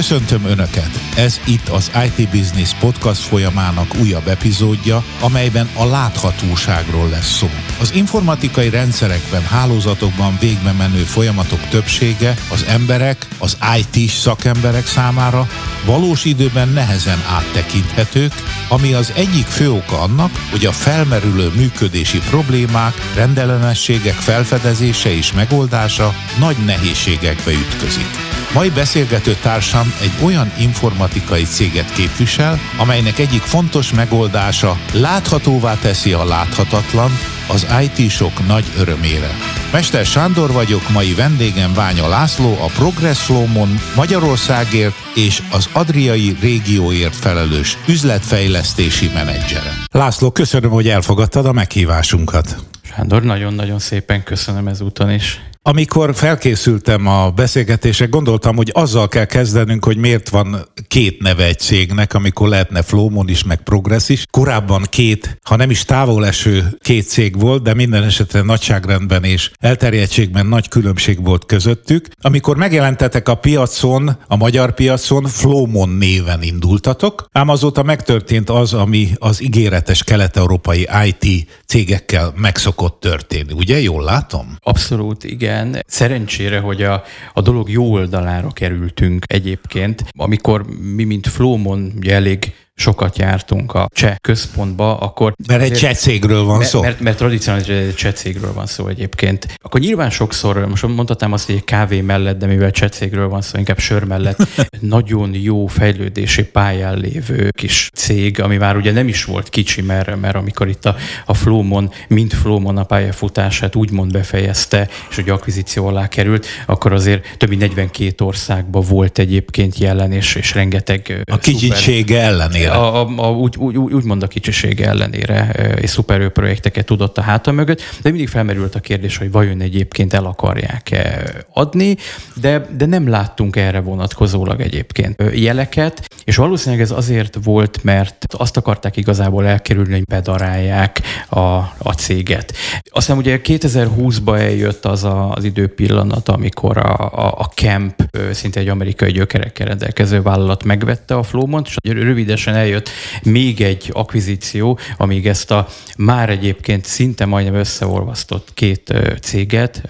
Köszöntöm 0.00 0.44
Önöket! 0.44 0.90
Ez 1.16 1.40
itt 1.46 1.68
az 1.68 1.90
IT 2.04 2.28
Business 2.30 2.74
Podcast 2.74 3.20
folyamának 3.20 3.94
újabb 4.00 4.26
epizódja, 4.26 5.04
amelyben 5.20 5.68
a 5.74 5.84
láthatóságról 5.84 7.08
lesz 7.08 7.36
szó. 7.36 7.48
Az 7.80 7.92
informatikai 7.94 8.68
rendszerekben, 8.68 9.42
hálózatokban 9.46 10.36
végbe 10.40 10.72
menő 10.72 11.02
folyamatok 11.02 11.68
többsége 11.68 12.36
az 12.48 12.64
emberek, 12.68 13.26
az 13.38 13.58
IT 13.78 14.10
szakemberek 14.10 14.86
számára 14.86 15.48
valós 15.84 16.24
időben 16.24 16.68
nehezen 16.68 17.22
áttekinthetők, 17.28 18.32
ami 18.68 18.92
az 18.92 19.12
egyik 19.16 19.46
fő 19.46 19.70
oka 19.70 20.00
annak, 20.00 20.30
hogy 20.50 20.66
a 20.66 20.72
felmerülő 20.72 21.50
működési 21.56 22.18
problémák, 22.18 22.94
rendellenességek 23.14 24.14
felfedezése 24.14 25.16
és 25.16 25.32
megoldása 25.32 26.14
nagy 26.38 26.56
nehézségekbe 26.64 27.50
ütközik. 27.50 28.08
Mai 28.54 28.70
beszélgető 28.70 29.36
társam 29.42 29.92
egy 30.00 30.12
olyan 30.24 30.52
informatikai 30.58 31.44
céget 31.44 31.92
képvisel, 31.92 32.58
amelynek 32.78 33.18
egyik 33.18 33.42
fontos 33.42 33.92
megoldása 33.92 34.78
láthatóvá 34.92 35.74
teszi 35.74 36.12
a 36.12 36.24
láthatatlan, 36.24 37.10
az 37.52 37.66
IT-sok 37.82 38.46
nagy 38.46 38.64
örömére. 38.78 39.30
Mester 39.72 40.04
Sándor 40.04 40.52
vagyok, 40.52 40.90
mai 40.90 41.14
vendégem 41.14 41.74
Ványa 41.74 42.08
László, 42.08 42.52
a 42.60 42.66
Progress 42.66 43.18
Flow-mon 43.18 43.78
Magyarországért 43.96 44.94
és 45.14 45.42
az 45.50 45.68
Adriai 45.72 46.36
régióért 46.40 47.16
felelős 47.16 47.78
üzletfejlesztési 47.88 49.10
menedzsere. 49.14 49.72
László, 49.92 50.30
köszönöm, 50.30 50.70
hogy 50.70 50.88
elfogadtad 50.88 51.46
a 51.46 51.52
meghívásunkat. 51.52 52.56
Sándor, 52.82 53.22
nagyon-nagyon 53.22 53.78
szépen 53.78 54.22
köszönöm 54.22 54.68
ezúton 54.68 55.10
is. 55.10 55.40
Amikor 55.62 56.14
felkészültem 56.14 57.06
a 57.06 57.30
beszélgetésre, 57.30 58.06
gondoltam, 58.06 58.56
hogy 58.56 58.70
azzal 58.74 59.08
kell 59.08 59.24
kezdenünk, 59.24 59.84
hogy 59.84 59.96
miért 59.96 60.28
van 60.28 60.68
két 60.88 61.22
neve 61.22 61.44
egy 61.44 61.58
cégnek, 61.58 62.14
amikor 62.14 62.48
lehetne 62.48 62.82
Flowmon 62.82 63.28
is, 63.28 63.44
meg 63.44 63.62
Progress 63.62 64.08
is. 64.08 64.24
Korábban 64.30 64.82
két, 64.88 65.38
ha 65.42 65.56
nem 65.56 65.70
is 65.70 65.84
távol 65.84 66.26
eső 66.26 66.78
két 66.78 67.08
cég 67.08 67.40
volt, 67.40 67.62
de 67.62 67.74
minden 67.74 68.02
esetre 68.02 68.40
nagyságrendben 68.40 69.24
és 69.24 69.50
elterjedtségben 69.58 70.46
nagy 70.46 70.68
különbség 70.68 71.24
volt 71.24 71.46
közöttük. 71.46 72.08
Amikor 72.20 72.56
megjelentetek 72.56 73.28
a 73.28 73.34
piacon, 73.34 74.16
a 74.26 74.36
magyar 74.36 74.74
piacon, 74.74 75.24
Flowmon 75.24 75.88
néven 75.88 76.42
indultatok, 76.42 77.26
ám 77.32 77.48
azóta 77.48 77.82
megtörtént 77.82 78.50
az, 78.50 78.74
ami 78.74 79.08
az 79.18 79.42
ígéretes 79.42 80.04
kelet-európai 80.04 80.88
IT 81.04 81.46
cégekkel 81.66 82.32
megszokott 82.36 83.00
történni. 83.00 83.52
Ugye, 83.52 83.80
jól 83.80 84.04
látom? 84.04 84.56
Abszolút, 84.60 85.24
igen 85.24 85.48
igen. 85.68 85.82
Szerencsére, 85.86 86.58
hogy 86.58 86.82
a, 86.82 87.02
a 87.32 87.40
dolog 87.40 87.70
jó 87.70 87.92
oldalára 87.92 88.50
kerültünk 88.50 89.24
egyébként. 89.26 90.04
Amikor 90.16 90.64
mi, 90.96 91.04
mint 91.04 91.26
Flowmon, 91.26 91.92
ugye 91.96 92.14
elég 92.14 92.54
sokat 92.80 93.18
jártunk 93.18 93.74
a 93.74 93.88
cseh 93.92 94.16
központba, 94.20 94.96
akkor... 94.96 95.34
Mert 95.48 95.62
egy 95.62 95.72
cseh 95.72 95.94
cégről 95.94 96.44
van 96.44 96.62
szó. 96.62 96.80
Mert, 96.80 97.00
mert 97.00 97.16
tradicionális 97.16 97.66
egy 97.68 97.94
cseh 97.94 98.12
cégről 98.12 98.52
van 98.52 98.66
szó 98.66 98.88
egyébként. 98.88 99.46
Akkor 99.62 99.80
nyilván 99.80 100.10
sokszor, 100.10 100.66
most 100.68 100.86
mondhatnám 100.86 101.32
azt, 101.32 101.46
hogy 101.46 101.54
egy 101.54 101.64
kávé 101.64 102.00
mellett, 102.00 102.38
de 102.38 102.46
mivel 102.46 102.70
cseh 102.70 102.88
cégről 102.88 103.28
van 103.28 103.42
szó, 103.42 103.58
inkább 103.58 103.78
sör 103.78 104.04
mellett, 104.04 104.46
nagyon 104.80 105.34
jó 105.34 105.66
fejlődési 105.66 106.44
pályán 106.44 106.98
lévő 106.98 107.48
kis 107.50 107.90
cég, 107.94 108.40
ami 108.40 108.56
már 108.56 108.76
ugye 108.76 108.92
nem 108.92 109.08
is 109.08 109.24
volt 109.24 109.48
kicsi, 109.48 109.82
mert, 109.82 110.20
mert 110.20 110.36
amikor 110.36 110.68
itt 110.68 110.84
a, 110.84 110.96
a 111.26 111.34
Flowmon, 111.34 111.92
mint 112.08 112.34
Flowmon 112.34 112.76
a 112.76 112.84
pályafutását 112.84 113.76
úgymond 113.76 114.12
befejezte, 114.12 114.88
és 115.10 115.14
hogy 115.16 115.28
akvizíció 115.28 115.86
alá 115.86 116.08
került, 116.08 116.46
akkor 116.66 116.92
azért 116.92 117.36
több 117.36 117.48
mint 117.48 117.60
42 117.60 118.24
országban 118.24 118.84
volt 118.88 119.18
egyébként 119.18 119.78
jelen, 119.78 120.12
és, 120.12 120.34
és 120.34 120.54
rengeteg... 120.54 121.22
A 121.24 121.38
kicsisége 121.38 122.20
ellenére 122.20 122.69
a, 122.72 123.00
a, 123.00 123.08
a, 123.16 123.30
úgy, 123.30 123.56
úgy, 123.56 123.76
úgy 123.76 124.04
mond 124.04 124.22
a 124.22 124.26
kicsisége 124.26 124.88
ellenére 124.88 125.50
és 125.80 125.90
szuperő 125.90 126.28
projekteket 126.28 126.84
tudott 126.84 127.18
a 127.18 127.22
háta 127.22 127.52
mögött, 127.52 127.80
de 128.02 128.10
mindig 128.10 128.28
felmerült 128.28 128.74
a 128.74 128.80
kérdés, 128.80 129.16
hogy 129.16 129.30
vajon 129.30 129.60
egyébként 129.60 130.12
el 130.12 130.24
akarják-e 130.24 131.32
adni, 131.52 131.96
de, 132.34 132.66
de 132.76 132.86
nem 132.86 133.08
láttunk 133.08 133.56
erre 133.56 133.80
vonatkozólag 133.80 134.60
egyébként 134.60 135.22
jeleket, 135.34 136.08
és 136.24 136.36
valószínűleg 136.36 136.84
ez 136.84 136.90
azért 136.90 137.38
volt, 137.44 137.78
mert 137.82 138.24
azt 138.36 138.56
akarták 138.56 138.96
igazából 138.96 139.46
elkerülni, 139.46 139.92
hogy 139.92 140.04
bedarálják 140.04 141.00
a, 141.28 141.38
a 141.78 141.94
céget. 141.96 142.54
Aztán 142.90 143.16
ugye 143.16 143.40
2020-ba 143.44 144.38
eljött 144.38 144.84
az 144.84 145.04
a, 145.04 145.32
az 145.32 145.44
időpillanat, 145.44 146.28
amikor 146.28 146.78
a, 146.78 146.98
a, 146.98 147.34
a 147.38 147.44
Camp, 147.54 148.02
szinte 148.32 148.60
egy 148.60 148.68
amerikai 148.68 149.12
gyökerekkel 149.12 149.66
rendelkező 149.66 150.22
vállalat 150.22 150.64
megvette 150.64 151.14
a 151.14 151.22
Flowmont, 151.22 151.66
és 151.66 151.92
rövidesen 151.92 152.54
eljött 152.60 152.88
még 153.22 153.60
egy 153.60 153.90
akvizíció, 153.92 154.78
amíg 154.96 155.26
ezt 155.26 155.50
a 155.50 155.68
már 155.96 156.30
egyébként 156.30 156.84
szinte 156.84 157.24
majdnem 157.24 157.54
összeolvasztott 157.54 158.54
két 158.54 158.94
céget, 159.20 159.82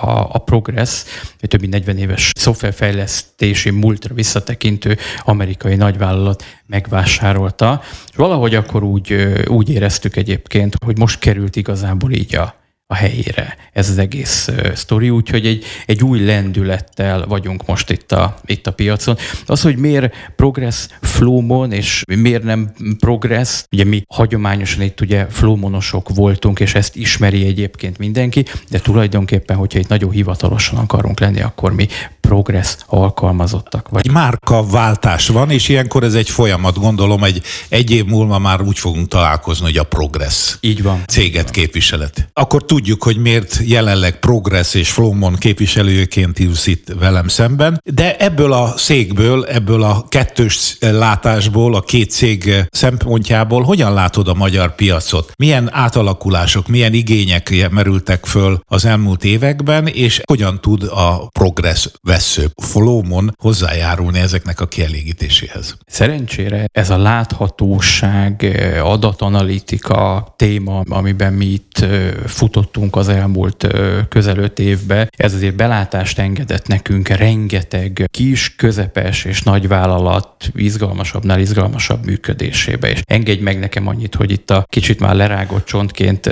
a, 0.00 0.28
a 0.32 0.38
Progress, 0.38 1.02
egy 1.40 1.48
többi 1.48 1.66
40 1.66 1.98
éves 1.98 2.30
szoftverfejlesztési 2.36 3.70
múltra 3.70 4.14
visszatekintő 4.14 4.96
amerikai 5.24 5.74
nagyvállalat 5.74 6.44
megvásárolta. 6.66 7.82
És 8.10 8.16
valahogy 8.16 8.54
akkor 8.54 8.82
úgy, 8.82 9.26
úgy 9.46 9.70
éreztük 9.70 10.16
egyébként, 10.16 10.74
hogy 10.84 10.98
most 10.98 11.18
került 11.18 11.56
igazából 11.56 12.12
így 12.12 12.36
a, 12.36 12.63
a 12.86 12.94
helyére 12.94 13.56
ez 13.72 13.90
az 13.90 13.98
egész 13.98 14.48
sztori, 14.74 15.10
úgyhogy 15.10 15.46
egy, 15.46 15.64
egy 15.86 16.02
új 16.02 16.24
lendülettel 16.24 17.26
vagyunk 17.26 17.66
most 17.66 17.90
itt 17.90 18.12
a, 18.12 18.38
itt 18.44 18.66
a 18.66 18.72
piacon. 18.72 19.16
Az, 19.46 19.62
hogy 19.62 19.76
miért 19.76 20.14
progress 20.36 20.86
flowmon, 21.00 21.72
és 21.72 22.02
miért 22.06 22.42
nem 22.42 22.72
progress, 22.98 23.64
ugye 23.72 23.84
mi 23.84 24.02
hagyományosan 24.08 24.82
itt 24.82 25.00
ugye 25.00 25.26
flowmonosok 25.26 26.08
voltunk, 26.08 26.60
és 26.60 26.74
ezt 26.74 26.96
ismeri 26.96 27.46
egyébként 27.46 27.98
mindenki, 27.98 28.44
de 28.70 28.78
tulajdonképpen, 28.78 29.56
hogyha 29.56 29.78
itt 29.78 29.88
nagyon 29.88 30.10
hivatalosan 30.10 30.78
akarunk 30.78 31.20
lenni, 31.20 31.40
akkor 31.40 31.72
mi 31.72 31.88
progress 32.28 32.76
alkalmazottak. 32.86 33.88
Vagy. 33.88 34.06
Egy 34.06 34.12
márka 34.12 34.66
váltás 34.66 35.28
van, 35.28 35.50
és 35.50 35.68
ilyenkor 35.68 36.02
ez 36.02 36.14
egy 36.14 36.30
folyamat, 36.30 36.78
gondolom, 36.78 37.24
egy, 37.24 37.42
egy 37.68 37.90
év 37.90 38.04
múlva 38.04 38.38
már 38.38 38.60
úgy 38.60 38.78
fogunk 38.78 39.08
találkozni, 39.08 39.64
hogy 39.64 39.76
a 39.76 39.82
progress 39.82 40.56
Így 40.60 40.82
van. 40.82 41.02
céget 41.06 41.28
így 41.36 41.42
van. 41.42 41.52
képviselet. 41.52 42.28
Akkor 42.32 42.64
tudjuk, 42.64 43.02
hogy 43.02 43.16
miért 43.16 43.60
jelenleg 43.64 44.18
progress 44.18 44.74
és 44.74 44.90
Flowmon 44.90 45.34
képviselőként 45.34 46.38
ülsz 46.38 46.66
itt 46.66 46.86
velem 46.98 47.28
szemben, 47.28 47.80
de 47.84 48.16
ebből 48.16 48.52
a 48.52 48.74
székből, 48.76 49.44
ebből 49.44 49.82
a 49.82 50.04
kettős 50.08 50.76
látásból, 50.80 51.74
a 51.74 51.80
két 51.80 52.10
cég 52.10 52.66
szempontjából 52.70 53.62
hogyan 53.62 53.92
látod 53.92 54.28
a 54.28 54.34
magyar 54.34 54.74
piacot? 54.74 55.32
Milyen 55.36 55.68
átalakulások, 55.72 56.68
milyen 56.68 56.92
igények 56.92 57.68
merültek 57.70 58.26
föl 58.26 58.60
az 58.66 58.84
elmúlt 58.84 59.24
években, 59.24 59.86
és 59.86 60.20
hogyan 60.24 60.60
tud 60.60 60.82
a 60.82 61.28
progress 61.32 61.88
vesző 62.14 62.50
Flowmon 62.62 63.34
hozzájárulni 63.38 64.18
ezeknek 64.18 64.60
a 64.60 64.66
kielégítéséhez? 64.66 65.76
Szerencsére 65.86 66.64
ez 66.72 66.90
a 66.90 66.98
láthatóság, 66.98 68.56
adatanalitika 68.82 70.34
téma, 70.36 70.80
amiben 70.88 71.32
mi 71.32 71.44
itt 71.44 71.86
futottunk 72.26 72.96
az 72.96 73.08
elmúlt 73.08 73.66
közel 74.08 74.38
öt 74.38 74.58
évbe, 74.58 75.08
ez 75.16 75.34
azért 75.34 75.56
belátást 75.56 76.18
engedett 76.18 76.66
nekünk 76.66 77.08
rengeteg 77.08 78.04
kis, 78.10 78.54
közepes 78.56 79.24
és 79.24 79.42
nagy 79.42 79.68
vállalat 79.68 80.50
izgalmasabbnál 80.54 81.40
izgalmasabb 81.40 82.04
működésébe. 82.04 82.90
És 82.90 83.00
engedj 83.04 83.42
meg 83.42 83.58
nekem 83.58 83.88
annyit, 83.88 84.14
hogy 84.14 84.30
itt 84.30 84.50
a 84.50 84.64
kicsit 84.68 85.00
már 85.00 85.14
lerágott 85.14 85.64
csontként 85.64 86.26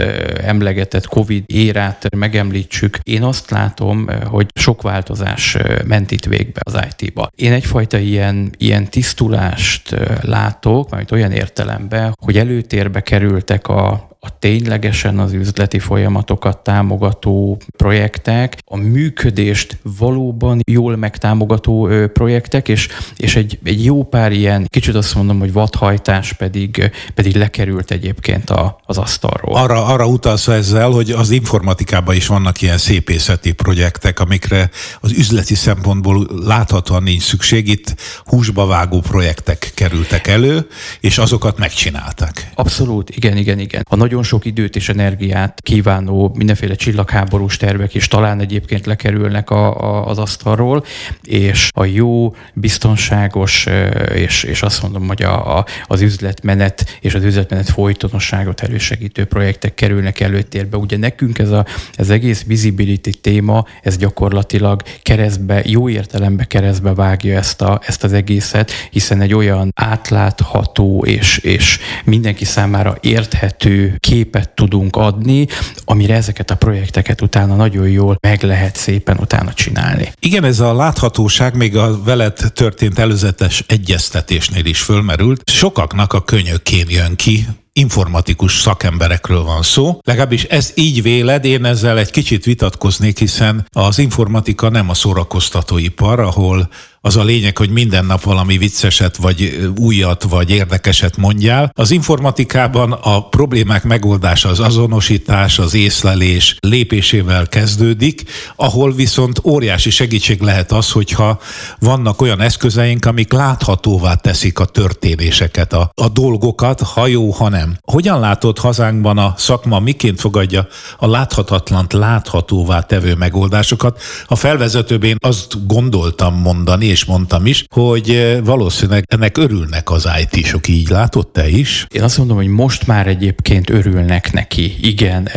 emlegetett 0.45 1.07
COVID 1.07 1.45
érát 1.47 2.17
megemlítsük. 2.17 2.99
Én 3.03 3.23
azt 3.23 3.51
látom, 3.51 4.07
hogy 4.25 4.47
sok 4.55 4.83
változás 4.83 5.57
ment 5.87 6.11
itt 6.11 6.25
végbe 6.25 6.61
az 6.65 6.79
IT-ba. 6.89 7.31
Én 7.35 7.53
egyfajta 7.53 7.99
ilyen, 7.99 8.51
ilyen 8.59 8.89
tisztulást 8.89 9.97
látok, 10.23 10.91
majd 10.91 11.13
olyan 11.13 11.33
értelemben, 11.33 12.17
hogy 12.21 12.39
előtérbe 12.39 13.01
kerültek 13.01 13.69
a, 13.69 14.12
a 14.27 14.39
ténylegesen 14.39 15.19
az 15.19 15.33
üzleti 15.33 15.79
folyamatokat 15.79 16.59
támogató 16.59 17.61
projektek, 17.77 18.59
a 18.65 18.77
működést 18.77 19.79
valóban 19.99 20.61
jól 20.67 20.97
megtámogató 20.97 21.89
projektek, 22.13 22.69
és, 22.69 22.89
és 23.17 23.37
egy, 23.37 23.59
egy 23.65 23.85
jó 23.85 24.05
pár 24.05 24.33
ilyen, 24.33 24.67
kicsit 24.69 24.95
azt 24.95 25.15
mondom, 25.15 25.39
hogy 25.39 25.53
vadhajtás 25.53 26.33
pedig, 26.33 26.91
pedig 27.15 27.37
lekerült 27.37 27.91
egyébként 27.91 28.51
a, 28.51 28.81
az 28.85 28.99
asztalról. 28.99 29.57
Arra, 29.57 29.87
arra 29.87 30.07
utalsz 30.07 30.49
ezzel, 30.49 30.91
hogy 30.91 31.11
az 31.11 31.31
informatikában 31.31 32.15
is 32.15 32.27
vannak 32.27 32.63
ilyen 32.63 32.79
szépészeti 32.79 33.53
projektek, 33.53 34.21
amikre 34.21 34.71
az 35.01 35.13
üzleti 35.13 35.55
szempontból 35.55 36.29
láthatóan 36.45 37.03
nincs 37.03 37.23
szükség. 37.23 37.69
Itt 37.69 37.95
húsba 38.25 38.67
vágó 38.67 39.01
projektek 39.01 39.73
kerültek 39.75 40.27
elő, 40.27 40.67
és 41.01 41.19
azokat 41.19 41.59
megcsinálták. 41.59 42.51
Abszolút, 42.55 43.11
igen, 43.11 43.37
igen, 43.37 43.59
igen. 43.59 43.85
A 43.89 43.97
nagy 43.97 44.12
nagyon 44.13 44.27
sok 44.27 44.45
időt 44.45 44.77
és 44.77 44.89
energiát 44.89 45.61
kívánó 45.63 46.33
mindenféle 46.35 46.75
csillagháborús 46.75 47.57
tervek 47.57 47.95
is 47.95 48.09
talán 48.09 48.41
egyébként 48.41 48.87
lekerülnek 48.87 49.51
a, 49.51 49.81
a, 49.81 50.07
az 50.07 50.19
asztalról, 50.19 50.85
és 51.23 51.71
a 51.75 51.85
jó, 51.85 52.35
biztonságos, 52.55 53.67
és, 54.15 54.43
és 54.43 54.63
azt 54.63 54.83
mondom, 54.83 55.07
hogy 55.07 55.23
a, 55.23 55.59
a, 55.59 55.65
az 55.87 56.01
üzletmenet 56.01 56.99
és 57.01 57.15
az 57.15 57.25
üzletmenet 57.25 57.69
folytonosságot 57.69 58.61
elősegítő 58.61 59.25
projektek 59.25 59.75
kerülnek 59.75 60.21
előtérbe. 60.21 60.77
Ugye 60.77 60.97
nekünk 60.97 61.39
ez 61.39 61.51
a, 61.51 61.67
ez 61.95 62.11
egész 62.11 62.45
visibility 62.45 63.11
téma, 63.21 63.67
ez 63.83 63.97
gyakorlatilag 63.97 64.83
keresztbe, 65.03 65.63
jó 65.65 65.89
értelembe 65.89 66.45
keresztbe 66.45 66.95
vágja 66.95 67.37
ezt, 67.37 67.63
a, 67.63 67.81
ezt 67.87 68.05
az 68.05 68.13
egészet, 68.13 68.71
hiszen 68.91 69.21
egy 69.21 69.35
olyan 69.35 69.73
átlátható 69.75 71.05
és, 71.05 71.39
és 71.39 71.79
mindenki 72.05 72.45
számára 72.45 72.97
érthető 73.01 73.97
képet 74.09 74.51
tudunk 74.51 74.97
adni, 74.97 75.47
amire 75.85 76.15
ezeket 76.15 76.51
a 76.51 76.57
projekteket 76.57 77.21
utána 77.21 77.55
nagyon 77.55 77.89
jól 77.89 78.17
meg 78.21 78.43
lehet 78.43 78.77
szépen 78.77 79.17
utána 79.21 79.53
csinálni. 79.53 80.13
Igen, 80.21 80.45
ez 80.45 80.61
a 80.61 80.75
láthatóság 80.75 81.57
még 81.57 81.77
a 81.77 82.03
veled 82.03 82.39
történt 82.55 82.99
előzetes 82.99 83.65
egyeztetésnél 83.67 84.65
is 84.65 84.81
fölmerült. 84.81 85.51
Sokaknak 85.51 86.13
a 86.13 86.23
könyökén 86.23 86.87
jön 86.89 87.17
ki, 87.17 87.47
informatikus 87.73 88.61
szakemberekről 88.61 89.43
van 89.43 89.63
szó. 89.63 89.99
Legalábbis 90.05 90.45
ez 90.45 90.73
így 90.75 91.03
véled, 91.03 91.45
én 91.45 91.65
ezzel 91.65 91.99
egy 91.99 92.11
kicsit 92.11 92.45
vitatkoznék, 92.45 93.19
hiszen 93.19 93.67
az 93.71 93.99
informatika 93.99 94.69
nem 94.69 94.89
a 94.89 94.95
szórakoztatóipar, 94.95 96.21
ahol 96.21 96.69
az 97.05 97.17
a 97.17 97.25
lényeg, 97.25 97.57
hogy 97.57 97.71
minden 97.71 98.05
nap 98.05 98.23
valami 98.23 98.59
vicceset, 98.59 99.17
vagy 99.17 99.71
újat, 99.77 100.23
vagy 100.23 100.51
érdekeset 100.51 101.17
mondjál. 101.17 101.71
Az 101.75 101.91
informatikában 101.91 102.93
a 102.93 103.29
problémák 103.29 103.85
megoldása 103.85 104.49
az 104.49 104.61
azonosítás, 104.61 105.59
az 105.59 105.75
észlelés 105.75 106.57
lépésével 106.61 107.49
kezdődik, 107.49 108.23
ahol 108.57 108.93
viszont 108.93 109.41
óriási 109.45 109.91
segítség 109.91 110.41
lehet 110.41 110.73
az, 110.73 110.91
hogyha 110.91 111.41
vannak 111.79 112.21
olyan 112.23 112.41
eszközeink, 112.41 113.05
amik 113.05 113.33
láthatóvá 113.33 114.15
teszik 114.15 114.59
a 114.59 114.65
történéseket, 114.65 115.73
a, 115.73 115.91
a 115.95 116.09
dolgokat, 116.09 116.81
ha 116.81 117.07
jó, 117.07 117.31
ha 117.31 117.49
nem. 117.49 117.77
Hogyan 117.83 118.21
látod 118.21 118.59
hazánkban 118.59 119.19
a 119.19 119.35
szakma, 119.37 119.79
miként 119.79 120.21
fogadja 120.21 120.67
a 120.99 121.07
láthatatlant 121.07 121.93
láthatóvá 121.93 122.81
tevő 122.81 123.15
megoldásokat? 123.15 124.01
A 124.27 124.37
felvezetőben 124.37 125.17
azt 125.21 125.67
gondoltam 125.67 126.35
mondani, 126.35 126.92
és 126.93 127.05
mondtam 127.05 127.47
is, 127.47 127.65
hogy 127.71 128.39
valószínűleg 128.45 129.05
ennek 129.09 129.39
örülnek 129.39 129.91
az 129.91 130.09
IT-sok, 130.21 130.69
így 130.69 130.89
látod 130.89 131.29
te 131.29 131.49
is? 131.49 131.87
Én 131.95 132.03
azt 132.03 132.19
mondom, 132.19 132.37
hogy 132.37 132.47
most 132.47 132.87
már 132.87 133.07
egyébként 133.07 133.71
örülnek 133.71 134.33
neki. 134.33 134.77
Igen, 134.81 135.29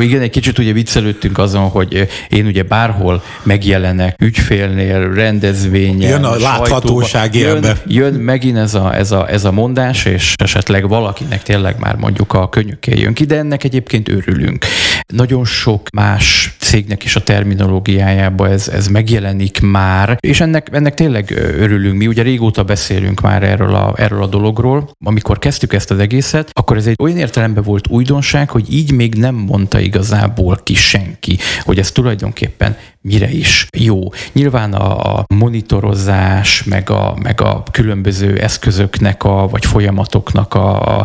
igen, 0.00 0.20
egy 0.20 0.30
kicsit 0.30 0.58
ugye 0.58 0.72
viccelődtünk 0.72 1.38
azon, 1.38 1.68
hogy 1.68 2.08
én 2.28 2.46
ugye 2.46 2.62
bárhol 2.62 3.22
megjelenek 3.42 4.16
ügyfélnél, 4.18 5.14
rendezvényen, 5.14 6.10
Jön 6.10 6.24
a 6.24 6.36
láthatóság 6.36 7.34
jön, 7.34 7.66
jön 7.86 8.14
megint 8.14 8.56
ez 8.56 8.74
a, 8.74 8.94
ez, 8.94 9.10
a, 9.10 9.30
ez 9.30 9.44
a 9.44 9.52
mondás, 9.52 10.04
és 10.04 10.34
esetleg 10.36 10.88
valakinek 10.88 11.42
tényleg 11.42 11.78
már 11.78 11.96
mondjuk 11.96 12.32
a 12.32 12.48
könnyűké 12.48 13.00
jön 13.00 13.14
ki, 13.14 13.24
de 13.24 13.36
ennek 13.36 13.64
egyébként 13.64 14.08
örülünk. 14.08 14.64
Nagyon 15.06 15.44
sok 15.44 15.88
más 15.90 16.56
cégnek 16.58 17.04
is 17.04 17.16
a 17.16 17.22
terminológiájába 17.22 18.48
ez, 18.48 18.68
ez 18.68 18.86
megjelenik 18.86 19.60
már, 19.60 20.16
és 20.20 20.40
ennek, 20.40 20.68
ennek 20.72 20.85
tényleg 20.94 21.30
örülünk. 21.58 21.96
Mi 21.96 22.06
ugye 22.06 22.22
régóta 22.22 22.64
beszélünk 22.64 23.20
már 23.20 23.42
erről 23.42 23.74
a, 23.74 23.94
erről 23.96 24.22
a 24.22 24.26
dologról. 24.26 24.90
Amikor 25.04 25.38
kezdtük 25.38 25.72
ezt 25.72 25.90
az 25.90 25.98
egészet, 25.98 26.50
akkor 26.52 26.76
ez 26.76 26.86
egy 26.86 26.96
olyan 26.98 27.16
értelemben 27.16 27.62
volt 27.62 27.88
újdonság, 27.88 28.50
hogy 28.50 28.72
így 28.72 28.92
még 28.92 29.14
nem 29.14 29.34
mondta 29.34 29.80
igazából 29.80 30.58
ki 30.62 30.74
senki, 30.74 31.38
hogy 31.62 31.78
ez 31.78 31.90
tulajdonképpen 31.92 32.76
mire 33.06 33.30
is 33.30 33.66
jó. 33.78 33.98
Nyilván 34.32 34.72
a 34.72 35.24
monitorozás, 35.34 36.64
meg 36.64 36.90
a, 36.90 37.16
meg 37.22 37.40
a 37.40 37.62
különböző 37.70 38.38
eszközöknek, 38.38 39.24
a, 39.24 39.48
vagy 39.48 39.64
folyamatoknak 39.64 40.54
a, 40.54 40.98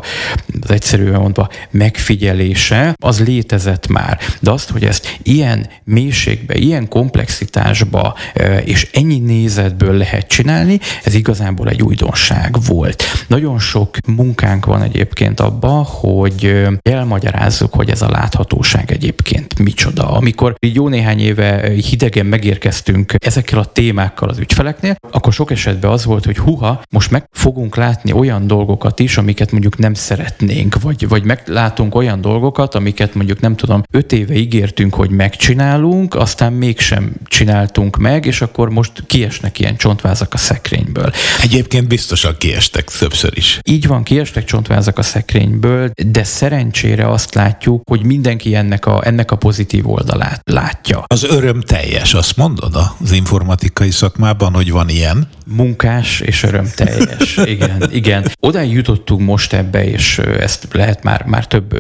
az 0.61 0.71
egyszerűen 0.71 1.19
mondva 1.19 1.49
megfigyelése, 1.71 2.93
az 3.03 3.23
létezett 3.23 3.87
már. 3.87 4.19
De 4.39 4.51
azt, 4.51 4.69
hogy 4.69 4.83
ezt 4.83 5.17
ilyen 5.23 5.67
mélységbe, 5.83 6.55
ilyen 6.55 6.87
komplexitásba 6.87 8.15
és 8.63 8.89
ennyi 8.93 9.19
nézetből 9.19 9.93
lehet 9.97 10.27
csinálni, 10.27 10.79
ez 11.03 11.13
igazából 11.13 11.69
egy 11.69 11.81
újdonság 11.81 12.55
volt. 12.67 13.03
Nagyon 13.27 13.59
sok 13.59 13.97
munkánk 14.07 14.65
van 14.65 14.81
egyébként 14.81 15.39
abba, 15.39 15.69
hogy 15.69 16.67
elmagyarázzuk, 16.81 17.73
hogy 17.73 17.89
ez 17.89 18.01
a 18.01 18.09
láthatóság 18.09 18.91
egyébként 18.91 19.59
micsoda. 19.59 20.09
Amikor 20.09 20.55
jó 20.59 20.87
néhány 20.87 21.19
éve 21.19 21.73
hidegen 21.91 22.25
megérkeztünk 22.25 23.13
ezekkel 23.17 23.59
a 23.59 23.65
témákkal 23.65 24.29
az 24.29 24.37
ügyfeleknél, 24.37 24.95
akkor 25.11 25.33
sok 25.33 25.51
esetben 25.51 25.91
az 25.91 26.05
volt, 26.05 26.25
hogy 26.25 26.37
huha, 26.37 26.81
most 26.89 27.11
meg 27.11 27.27
fogunk 27.31 27.75
látni 27.75 28.11
olyan 28.11 28.47
dolgokat 28.47 28.99
is, 28.99 29.17
amiket 29.17 29.51
mondjuk 29.51 29.77
nem 29.77 29.93
szeretnénk, 29.93 30.81
vagy, 30.81 31.07
vagy 31.07 31.23
meglátunk 31.23 31.95
olyan 31.95 32.21
dolgokat, 32.21 32.75
amiket 32.75 33.13
mondjuk 33.13 33.39
nem 33.39 33.55
tudom, 33.55 33.83
öt 33.91 34.11
éve 34.11 34.33
ígértünk, 34.33 34.93
hogy 34.93 35.09
megcsinálunk, 35.09 36.15
aztán 36.15 36.53
mégsem 36.53 37.13
csináltunk 37.25 37.97
meg, 37.97 38.25
és 38.25 38.41
akkor 38.41 38.69
most 38.69 39.03
kiesnek 39.07 39.59
ilyen 39.59 39.75
csontvázak 39.75 40.33
a 40.33 40.37
szekrényből. 40.37 41.11
Egyébként 41.41 41.87
biztosan 41.87 42.35
kiestek 42.37 42.83
többször 42.83 43.31
is. 43.35 43.59
Így 43.63 43.87
van, 43.87 44.03
kiestek 44.03 44.43
csontvázak 44.43 44.97
a 44.97 45.03
szekrényből, 45.03 45.91
de 46.07 46.23
szerencsére 46.23 47.07
azt 47.07 47.33
látjuk, 47.33 47.81
hogy 47.89 48.03
mindenki 48.03 48.55
ennek 48.55 48.85
a, 48.85 49.01
ennek 49.05 49.31
a 49.31 49.35
pozitív 49.35 49.89
oldalát 49.89 50.41
látja. 50.43 51.03
Az 51.07 51.23
öröm 51.23 51.61
teljes, 51.81 52.13
azt 52.13 52.37
mondod 52.37 52.75
az 53.01 53.11
informatikai 53.11 53.91
szakmában, 53.91 54.53
hogy 54.53 54.71
van 54.71 54.89
ilyen? 54.89 55.27
Munkás 55.45 56.19
és 56.19 56.43
örömteljes. 56.43 57.37
igen, 57.55 57.83
igen. 57.91 58.25
Oda 58.39 58.61
jutottunk 58.61 59.21
most 59.21 59.53
ebbe, 59.53 59.85
és 59.85 60.17
ezt 60.17 60.67
lehet 60.71 61.03
már, 61.03 61.25
már 61.25 61.47
több 61.47 61.75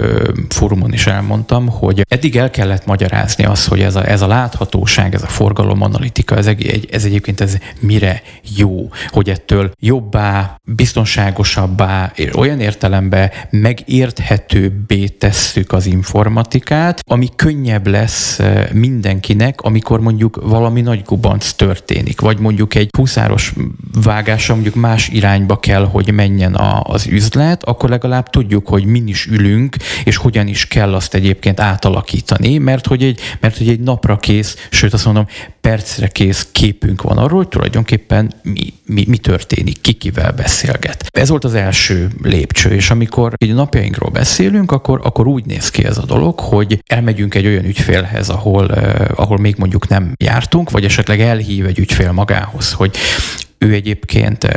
fórumon 0.49 0.93
is 0.93 1.07
elmondtam, 1.07 1.67
hogy 1.67 2.05
eddig 2.09 2.35
el 2.35 2.49
kellett 2.49 2.85
magyarázni 2.85 3.43
azt, 3.43 3.67
hogy 3.67 3.81
ez 3.81 3.95
a, 3.95 4.07
ez 4.07 4.21
a 4.21 4.27
láthatóság, 4.27 5.13
ez 5.13 5.23
a 5.23 5.27
forgalomanalitika, 5.27 6.35
ez, 6.35 6.47
egy, 6.47 6.87
ez 6.91 7.05
egyébként 7.05 7.41
ez 7.41 7.57
mire 7.79 8.21
jó, 8.55 8.89
hogy 9.07 9.29
ettől 9.29 9.71
jobbá, 9.79 10.55
biztonságosabbá, 10.63 12.11
és 12.15 12.35
olyan 12.35 12.59
értelemben 12.59 13.31
megérthetőbbé 13.49 15.07
tesszük 15.07 15.71
az 15.71 15.85
informatikát, 15.85 17.01
ami 17.05 17.29
könnyebb 17.35 17.87
lesz 17.87 18.39
mindenkinek, 18.73 19.61
amikor 19.61 19.90
mondjuk 19.99 20.39
valami 20.43 20.81
nagy 20.81 21.01
gubanc 21.05 21.51
történik, 21.51 22.21
vagy 22.21 22.39
mondjuk 22.39 22.75
egy 22.75 22.89
húszáros 22.97 23.53
vágása 24.03 24.53
mondjuk 24.53 24.75
más 24.75 25.07
irányba 25.07 25.59
kell, 25.59 25.85
hogy 25.85 26.13
menjen 26.13 26.53
a, 26.53 26.81
az 26.83 27.07
üzlet, 27.07 27.63
akkor 27.63 27.89
legalább 27.89 28.29
tudjuk, 28.29 28.67
hogy 28.67 28.85
min 28.85 29.07
is 29.07 29.25
ülünk, 29.25 29.75
és 30.03 30.15
hogyan 30.15 30.47
is 30.47 30.67
kell 30.67 30.93
azt 30.93 31.13
egyébként 31.13 31.59
átalakítani, 31.59 32.57
mert 32.57 32.87
hogy 32.87 33.03
egy, 33.03 33.19
mert 33.39 33.57
hogy 33.57 33.69
egy 33.69 33.79
napra 33.79 34.17
kész, 34.17 34.67
sőt 34.69 34.93
azt 34.93 35.05
mondom, 35.05 35.25
percre 35.61 36.07
kész 36.07 36.47
képünk 36.51 37.01
van 37.01 37.17
arról, 37.17 37.37
hogy 37.37 37.47
tulajdonképpen 37.47 38.33
mi, 38.43 38.73
mi, 38.85 39.05
mi 39.07 39.17
történik, 39.17 39.81
ki 39.81 39.93
kivel 39.93 40.31
beszélget. 40.31 41.05
Ez 41.11 41.29
volt 41.29 41.43
az 41.43 41.53
első 41.53 42.09
lépcső, 42.23 42.69
és 42.69 42.89
amikor 42.89 43.33
így 43.43 43.51
a 43.51 43.53
napjainkról 43.53 44.09
beszélünk, 44.09 44.71
akkor, 44.71 45.01
akkor 45.03 45.27
úgy 45.27 45.45
néz 45.45 45.69
ki 45.69 45.85
ez 45.85 45.97
a 45.97 46.05
dolog, 46.05 46.39
hogy 46.39 46.83
elmegyünk 46.87 47.35
egy 47.35 47.45
olyan 47.45 47.65
ügyfélhez, 47.65 48.29
ahol, 48.29 48.65
uh, 48.65 49.05
ahol 49.15 49.37
még 49.37 49.55
mondjuk 49.57 49.70
nem 49.87 50.13
jártunk, 50.17 50.69
vagy 50.69 50.85
esetleg 50.85 51.21
elhív 51.21 51.65
egy 51.65 51.79
ügyfél 51.79 52.11
magához, 52.11 52.73
hogy 52.73 52.97
ő 53.65 53.73
egyébként 53.73 54.47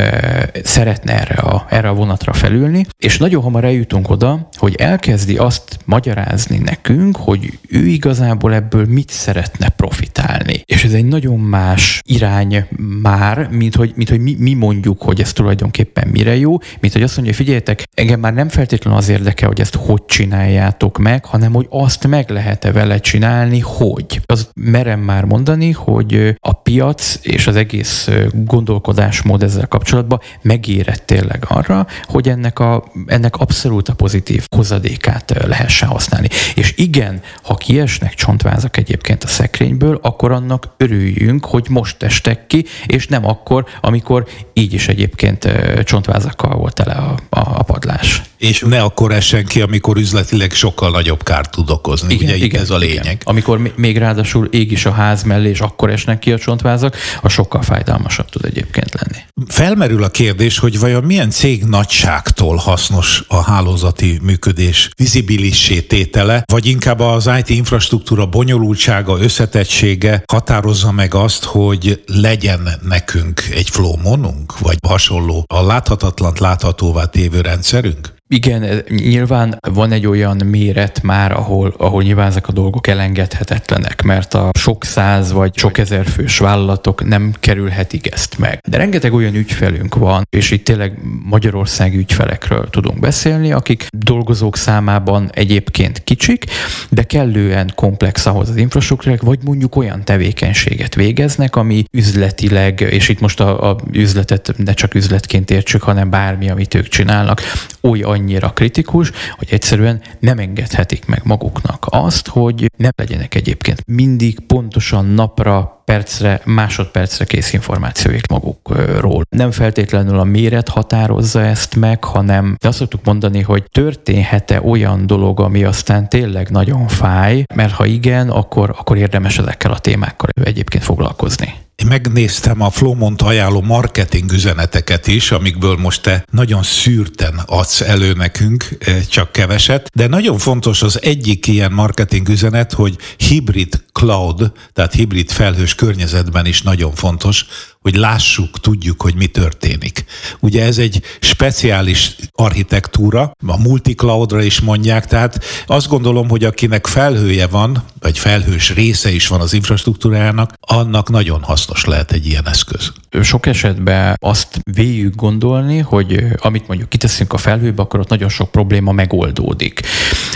szeretne 0.62 1.20
erre 1.20 1.34
a, 1.34 1.66
erre 1.70 1.88
a 1.88 1.94
vonatra 1.94 2.32
felülni, 2.32 2.86
és 2.98 3.18
nagyon 3.18 3.42
hamar 3.42 3.64
eljutunk 3.64 4.10
oda, 4.10 4.48
hogy 4.56 4.74
elkezdi 4.74 5.36
azt 5.36 5.78
magyarázni 5.84 6.58
nekünk, 6.58 7.16
hogy 7.16 7.58
ő 7.68 7.86
igazából 7.86 8.54
ebből 8.54 8.84
mit 8.86 9.10
szeretne 9.10 9.68
profitálni. 9.68 10.62
És 10.64 10.84
ez 10.84 10.92
egy 10.92 11.04
nagyon 11.04 11.38
más 11.38 12.00
irány 12.06 12.66
már, 13.02 13.48
mint 13.50 13.74
hogy, 13.74 13.92
mint 13.96 14.08
hogy 14.08 14.20
mi, 14.20 14.36
mi 14.38 14.54
mondjuk, 14.54 15.02
hogy 15.02 15.20
ez 15.20 15.32
tulajdonképpen 15.32 16.08
mire 16.08 16.36
jó, 16.36 16.58
mint 16.80 16.92
hogy 16.92 17.02
azt 17.02 17.16
mondja, 17.16 17.34
figyeljetek, 17.34 17.82
engem 17.94 18.20
már 18.20 18.34
nem 18.34 18.48
feltétlenül 18.48 18.98
az 18.98 19.08
érdekel, 19.08 19.48
hogy 19.48 19.60
ezt 19.60 19.74
hogy 19.74 20.04
csináljátok 20.04 20.98
meg, 20.98 21.24
hanem 21.24 21.52
hogy 21.52 21.66
azt 21.70 22.06
meg 22.06 22.30
lehet-e 22.30 22.72
vele 22.72 22.98
csinálni, 22.98 23.60
hogy. 23.60 24.20
Az 24.26 24.48
merem 24.54 25.00
már 25.00 25.24
mondani, 25.24 25.70
hogy 25.70 26.36
a 26.40 26.52
piac 26.52 27.18
és 27.22 27.46
az 27.46 27.56
egész 27.56 28.08
gondolkodás 28.32 28.92
gondolkodásmód 28.94 29.42
ezzel 29.42 29.66
kapcsolatban 29.66 30.20
megérett 30.42 31.02
tényleg 31.06 31.44
arra, 31.48 31.86
hogy 32.02 32.28
ennek, 32.28 32.58
a, 32.58 32.84
ennek 33.06 33.36
abszolút 33.36 33.88
a 33.88 33.94
pozitív 33.94 34.46
hozadékát 34.56 35.46
lehessen 35.46 35.88
használni. 35.88 36.28
És 36.54 36.72
igen, 36.76 37.20
ha 37.42 37.54
kiesnek 37.54 38.14
csontvázak 38.14 38.76
egyébként 38.76 39.24
a 39.24 39.28
szekrényből, 39.28 39.98
akkor 40.02 40.32
annak 40.32 40.74
örüljünk, 40.76 41.44
hogy 41.44 41.66
most 41.68 42.02
estek 42.02 42.46
ki, 42.46 42.64
és 42.86 43.06
nem 43.06 43.26
akkor, 43.26 43.64
amikor 43.80 44.26
így 44.52 44.72
is 44.72 44.88
egyébként 44.88 45.48
csontvázakkal 45.84 46.56
volt 46.56 46.74
tele 46.74 46.92
a, 46.92 47.16
a, 47.30 47.40
a 47.40 47.62
padlás. 47.62 48.22
És 48.38 48.60
ne 48.60 48.82
akkor 48.82 49.12
essen 49.12 49.44
ki, 49.44 49.60
amikor 49.60 49.96
üzletileg 49.96 50.52
sokkal 50.52 50.90
nagyobb 50.90 51.22
kárt 51.22 51.50
tud 51.50 51.70
okozni. 51.70 52.14
Igen, 52.14 52.34
Ugye 52.34 52.44
igen, 52.44 52.60
ez 52.60 52.70
a 52.70 52.76
lényeg. 52.76 53.04
Igen. 53.04 53.18
Amikor 53.24 53.72
még 53.76 53.98
ráadásul 53.98 54.48
ég 54.50 54.72
is 54.72 54.86
a 54.86 54.90
ház 54.90 55.22
mellé, 55.22 55.48
és 55.48 55.60
akkor 55.60 55.90
esnek 55.90 56.18
ki 56.18 56.32
a 56.32 56.38
csontvázak, 56.38 56.96
a 57.22 57.28
sokkal 57.28 57.62
fájdalmasabb 57.62 58.28
tud 58.28 58.44
egyébként 58.44 58.83
lenni. 58.92 59.22
Felmerül 59.46 60.02
a 60.02 60.08
kérdés, 60.08 60.58
hogy 60.58 60.78
vajon 60.78 61.04
milyen 61.04 61.30
cég 61.30 61.64
nagyságtól 61.64 62.56
hasznos 62.56 63.24
a 63.28 63.42
hálózati 63.42 64.18
működés 64.22 64.90
vizibilissé 64.96 65.80
tétele, 65.80 66.42
vagy 66.52 66.66
inkább 66.66 67.00
az 67.00 67.30
IT 67.38 67.48
infrastruktúra 67.48 68.26
bonyolultsága, 68.26 69.18
összetettsége 69.18 70.22
határozza 70.26 70.92
meg 70.92 71.14
azt, 71.14 71.44
hogy 71.44 72.02
legyen 72.06 72.68
nekünk 72.82 73.42
egy 73.50 73.68
flowmonunk, 73.68 74.58
vagy 74.58 74.76
hasonló 74.86 75.44
a 75.46 75.62
láthatatlant 75.62 76.38
láthatóvá 76.38 77.04
tévő 77.04 77.40
rendszerünk? 77.40 78.13
Igen, 78.28 78.82
nyilván 78.88 79.58
van 79.72 79.92
egy 79.92 80.06
olyan 80.06 80.36
méret 80.46 81.02
már, 81.02 81.32
ahol, 81.32 81.74
ahol 81.78 82.02
nyilván 82.02 82.26
ezek 82.26 82.48
a 82.48 82.52
dolgok 82.52 82.86
elengedhetetlenek, 82.86 84.02
mert 84.02 84.34
a 84.34 84.50
sok 84.58 84.84
száz 84.84 85.32
vagy 85.32 85.56
sok 85.56 85.78
ezer 85.78 86.06
fős 86.06 86.38
vállalatok 86.38 87.04
nem 87.04 87.32
kerülhetik 87.40 88.12
ezt 88.12 88.38
meg. 88.38 88.58
De 88.68 88.76
rengeteg 88.76 89.12
olyan 89.12 89.34
ügyfelünk 89.34 89.94
van, 89.94 90.26
és 90.30 90.50
itt 90.50 90.64
tényleg 90.64 90.98
Magyarország 91.24 91.94
ügyfelekről 91.94 92.70
tudunk 92.70 93.00
beszélni, 93.00 93.52
akik 93.52 93.86
dolgozók 93.90 94.56
számában 94.56 95.30
egyébként 95.32 96.04
kicsik, 96.04 96.44
de 96.90 97.02
kellően 97.02 97.72
komplex 97.74 98.26
ahhoz 98.26 98.48
az 98.48 98.56
infrastruktúrák, 98.56 99.22
vagy 99.22 99.38
mondjuk 99.44 99.76
olyan 99.76 100.04
tevékenységet 100.04 100.94
végeznek, 100.94 101.56
ami 101.56 101.84
üzletileg, 101.90 102.80
és 102.80 103.08
itt 103.08 103.20
most 103.20 103.40
a, 103.40 103.70
a 103.70 103.76
üzletet 103.92 104.54
ne 104.56 104.72
csak 104.72 104.94
üzletként 104.94 105.50
értsük, 105.50 105.82
hanem 105.82 106.10
bármi, 106.10 106.50
amit 106.50 106.74
ők 106.74 106.88
csinálnak, 106.88 107.40
olyan 107.80 108.13
annyira 108.14 108.48
kritikus, 108.48 109.10
hogy 109.36 109.48
egyszerűen 109.50 110.00
nem 110.18 110.38
engedhetik 110.38 111.06
meg 111.06 111.20
maguknak 111.24 111.86
azt, 111.88 112.28
hogy 112.28 112.70
nem 112.76 112.92
legyenek 112.96 113.34
egyébként 113.34 113.82
mindig 113.86 114.40
pontosan 114.40 115.04
napra 115.04 115.82
percre, 115.84 116.40
másodpercre 116.44 117.24
kész 117.24 117.52
információik 117.52 118.26
magukról. 118.26 119.22
Nem 119.28 119.50
feltétlenül 119.50 120.18
a 120.18 120.24
méret 120.24 120.68
határozza 120.68 121.40
ezt 121.40 121.76
meg, 121.76 122.04
hanem 122.04 122.56
azt 122.60 122.78
szoktuk 122.78 123.04
mondani, 123.04 123.40
hogy 123.40 123.64
történhet-e 123.70 124.60
olyan 124.60 125.06
dolog, 125.06 125.40
ami 125.40 125.64
aztán 125.64 126.08
tényleg 126.08 126.50
nagyon 126.50 126.88
fáj, 126.88 127.44
mert 127.54 127.72
ha 127.72 127.84
igen, 127.84 128.30
akkor, 128.30 128.74
akkor 128.78 128.96
érdemes 128.96 129.38
ezekkel 129.38 129.70
a 129.70 129.78
témákkal 129.78 130.28
egyébként 130.44 130.84
foglalkozni. 130.84 131.54
Én 131.76 131.86
megnéztem 131.86 132.60
a 132.60 132.70
Flowmont 132.70 133.22
ajánló 133.22 133.60
marketing 133.60 134.32
üzeneteket 134.32 135.06
is, 135.06 135.30
amikből 135.30 135.76
most 135.76 136.02
te 136.02 136.24
nagyon 136.30 136.62
szűrten 136.62 137.42
adsz 137.46 137.80
elő 137.80 138.12
nekünk, 138.12 138.68
csak 139.08 139.32
keveset, 139.32 139.90
de 139.94 140.06
nagyon 140.06 140.38
fontos 140.38 140.82
az 140.82 141.02
egyik 141.02 141.46
ilyen 141.46 141.72
marketing 141.72 142.28
üzenet, 142.28 142.72
hogy 142.72 142.96
hibrid 143.16 143.84
cloud, 143.92 144.52
tehát 144.72 144.92
hibrid 144.92 145.30
felhős 145.30 145.74
környezetben 145.74 146.46
is 146.46 146.62
nagyon 146.62 146.94
fontos, 146.94 147.46
hogy 147.84 147.96
lássuk, 147.96 148.60
tudjuk, 148.60 149.02
hogy 149.02 149.14
mi 149.14 149.26
történik. 149.26 150.04
Ugye 150.40 150.64
ez 150.64 150.78
egy 150.78 151.02
speciális 151.20 152.16
architektúra, 152.32 153.32
a 153.46 153.58
multicloudra 153.58 154.42
is 154.42 154.60
mondják, 154.60 155.06
tehát 155.06 155.44
azt 155.66 155.88
gondolom, 155.88 156.28
hogy 156.28 156.44
akinek 156.44 156.86
felhője 156.86 157.46
van, 157.46 157.84
vagy 158.00 158.18
felhős 158.18 158.74
része 158.74 159.10
is 159.10 159.26
van 159.26 159.40
az 159.40 159.52
infrastruktúrájának, 159.52 160.52
annak 160.60 161.10
nagyon 161.10 161.42
hasznos 161.42 161.84
lehet 161.84 162.12
egy 162.12 162.26
ilyen 162.26 162.48
eszköz. 162.48 162.92
Sok 163.22 163.46
esetben 163.46 164.16
azt 164.20 164.60
véljük 164.70 165.14
gondolni, 165.14 165.78
hogy 165.78 166.24
amit 166.36 166.68
mondjuk 166.68 166.88
kiteszünk 166.88 167.32
a 167.32 167.38
felhőbe, 167.38 167.82
akkor 167.82 168.00
ott 168.00 168.08
nagyon 168.08 168.28
sok 168.28 168.50
probléma 168.50 168.92
megoldódik. 168.92 169.80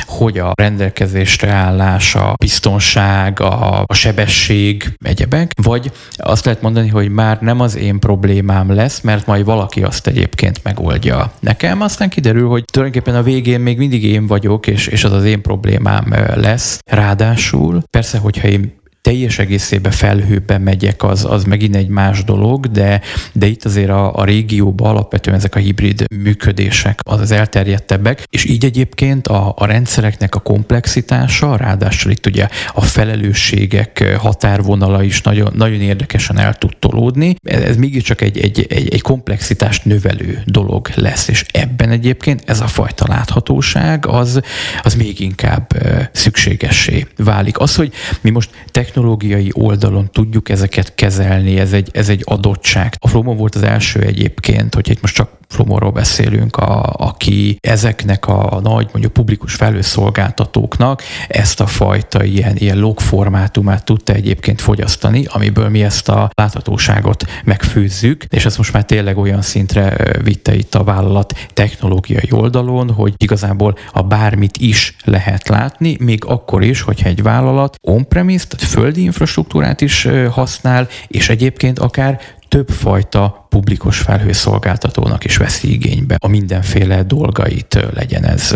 Hogy 0.07 0.39
a 0.39 0.53
rendelkezésre 0.55 1.51
állás, 1.51 2.15
a 2.15 2.35
biztonság, 2.39 3.41
a, 3.41 3.85
a 3.87 3.95
sebesség, 3.95 4.97
egyebek, 5.05 5.53
vagy 5.63 5.93
azt 6.17 6.45
lehet 6.45 6.63
mondani, 6.63 6.89
hogy 6.89 7.09
már 7.09 7.38
már 7.41 7.55
nem 7.55 7.61
az 7.61 7.77
én 7.77 7.99
problémám 7.99 8.75
lesz, 8.75 9.01
mert 9.01 9.27
majd 9.27 9.45
valaki 9.45 9.83
azt 9.83 10.07
egyébként 10.07 10.61
megoldja 10.63 11.33
nekem. 11.41 11.81
Aztán 11.81 12.09
kiderül, 12.09 12.49
hogy 12.49 12.65
tulajdonképpen 12.65 13.21
a 13.21 13.23
végén 13.23 13.61
még 13.61 13.79
mindig 13.79 14.05
én 14.05 14.27
vagyok, 14.27 14.67
és, 14.67 14.87
és 14.87 15.05
az 15.05 15.13
az 15.13 15.25
én 15.25 15.43
problémám 15.43 16.15
lesz. 16.35 16.79
Ráadásul, 16.91 17.83
persze, 17.91 18.19
hogyha 18.19 18.49
én 18.49 18.78
teljes 19.01 19.39
egészében 19.39 19.93
felhőbe 19.93 20.59
megyek, 20.59 21.03
az, 21.03 21.25
az 21.25 21.45
megint 21.45 21.77
egy 21.77 21.89
más 21.89 22.25
dolog, 22.25 22.67
de, 22.67 23.01
de 23.33 23.47
itt 23.47 23.65
azért 23.65 23.89
a, 23.89 24.15
a 24.15 24.25
régióban 24.25 24.91
alapvetően 24.91 25.37
ezek 25.37 25.55
a 25.55 25.59
hibrid 25.59 26.05
működések 26.23 26.99
az, 27.03 27.21
az 27.21 27.31
elterjedtebbek, 27.31 28.25
és 28.31 28.45
így 28.45 28.65
egyébként 28.65 29.27
a, 29.27 29.55
a 29.57 29.67
rendszereknek 29.67 30.35
a 30.35 30.41
komplexitása, 30.41 31.57
ráadásul 31.57 32.11
itt 32.11 32.27
ugye 32.27 32.49
a 32.75 32.81
felelősségek 32.81 34.17
határvonala 34.19 35.03
is 35.03 35.23
nagyon, 35.23 35.53
nagyon 35.57 35.81
érdekesen 35.81 36.39
el 36.39 36.55
tud 36.55 36.77
tolódni. 36.79 37.35
Ez, 37.43 37.63
ez 37.63 37.77
mégiscsak 37.77 38.21
egy, 38.21 38.39
egy, 38.39 38.67
egy, 38.69 38.89
egy 38.89 39.03
komplexitást 39.03 39.85
növelő 39.85 40.43
dolog 40.45 40.89
lesz, 40.95 41.29
és 41.29 41.45
ebben 41.53 41.91
egyébként 41.91 42.43
ez 42.47 42.61
a 42.61 42.67
fajta 42.67 43.05
láthatóság 43.09 44.07
az, 44.07 44.41
az 44.83 44.95
még 44.95 45.21
inkább 45.21 45.67
szükségessé 46.13 47.07
válik. 47.17 47.59
Az, 47.59 47.75
hogy 47.75 47.93
mi 48.21 48.31
most 48.31 48.51
technológiai 48.71 48.88
technológiai 48.89 49.51
oldalon 49.53 50.11
tudjuk 50.13 50.49
ezeket 50.49 50.95
kezelni, 50.95 51.59
ez 51.59 51.73
egy, 51.73 51.89
ez 51.93 52.09
egy 52.09 52.23
adottság. 52.25 52.95
A 52.99 53.09
Flomo 53.09 53.35
volt 53.35 53.55
az 53.55 53.63
első 53.63 54.01
egyébként, 54.01 54.75
hogy 54.75 54.91
itt 54.91 55.01
most 55.01 55.15
csak 55.15 55.38
Flomorról 55.49 55.91
beszélünk, 55.91 56.57
a, 56.57 56.83
aki 56.97 57.59
ezeknek 57.61 58.27
a 58.27 58.61
nagy, 58.63 58.89
mondjuk 58.93 59.13
publikus 59.13 59.55
felhőszolgáltatóknak 59.55 61.03
ezt 61.29 61.61
a 61.61 61.67
fajta 61.67 62.25
ilyen, 62.25 62.57
ilyen 62.57 62.79
log 62.79 63.01
formátumát 63.01 63.85
tudta 63.85 64.13
egyébként 64.13 64.61
fogyasztani, 64.61 65.25
amiből 65.29 65.69
mi 65.69 65.83
ezt 65.83 66.09
a 66.09 66.31
láthatóságot 66.35 67.25
megfőzzük, 67.45 68.25
és 68.25 68.45
ez 68.45 68.57
most 68.57 68.73
már 68.73 68.85
tényleg 68.85 69.19
olyan 69.19 69.43
szintre 69.43 69.97
vitte 70.23 70.55
itt 70.55 70.75
a 70.75 70.85
vállalat 70.85 71.35
technológiai 71.55 72.29
oldalon, 72.31 72.91
hogy 72.91 73.15
igazából 73.17 73.79
a 73.93 74.03
bármit 74.03 74.57
is 74.57 74.97
lehet 75.05 75.49
látni, 75.49 75.97
még 76.01 76.25
akkor 76.25 76.63
is, 76.63 76.81
hogyha 76.81 77.09
egy 77.09 77.23
vállalat 77.23 77.77
on-premise, 77.81 78.47
tehát 78.47 78.67
földi 78.75 79.03
infrastruktúrát 79.03 79.81
is 79.81 80.09
használ, 80.31 80.89
és 81.07 81.29
egyébként 81.29 81.79
akár 81.79 82.21
többfajta 82.49 83.47
publikus 83.49 83.99
felhőszolgáltatónak 83.99 85.25
is 85.25 85.37
veszi 85.37 85.73
igénybe 85.73 86.17
a 86.19 86.29
mindenféle 86.29 87.03
dolgait, 87.03 87.79
legyen 87.95 88.25
ez 88.25 88.55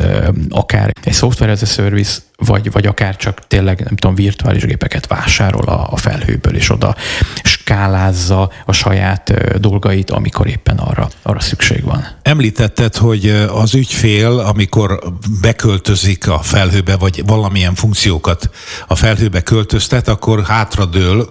akár 0.49 0.93
egy 1.03 1.15
software 1.15 1.53
as 1.53 1.63
a 1.63 1.67
service, 1.67 2.19
vagy, 2.37 2.73
vagy 2.73 2.87
akár 2.87 3.17
csak 3.17 3.47
tényleg, 3.47 3.81
nem 3.81 3.97
tudom, 3.97 4.15
virtuális 4.15 4.65
gépeket 4.65 5.07
vásárol 5.07 5.65
a, 5.65 5.89
a 5.91 5.97
felhőből, 5.97 6.55
és 6.55 6.71
oda 6.71 6.97
skálázza 7.43 8.51
a 8.67 8.73
saját 8.73 9.59
dolgait, 9.61 10.11
amikor 10.11 10.47
éppen 10.47 10.79
arra, 10.79 11.09
arra 11.23 11.41
szükség 11.41 11.85
van. 11.85 12.07
Említetted, 12.23 12.97
hogy 12.97 13.29
az 13.53 13.75
ügyfél, 13.75 14.39
amikor 14.39 14.99
beköltözik 15.41 16.29
a 16.29 16.39
felhőbe, 16.39 16.97
vagy 16.97 17.23
valamilyen 17.27 17.75
funkciókat 17.75 18.51
a 18.87 18.95
felhőbe 18.95 19.41
költöztet, 19.41 20.09
akkor 20.09 20.43
hátradől 20.43 21.31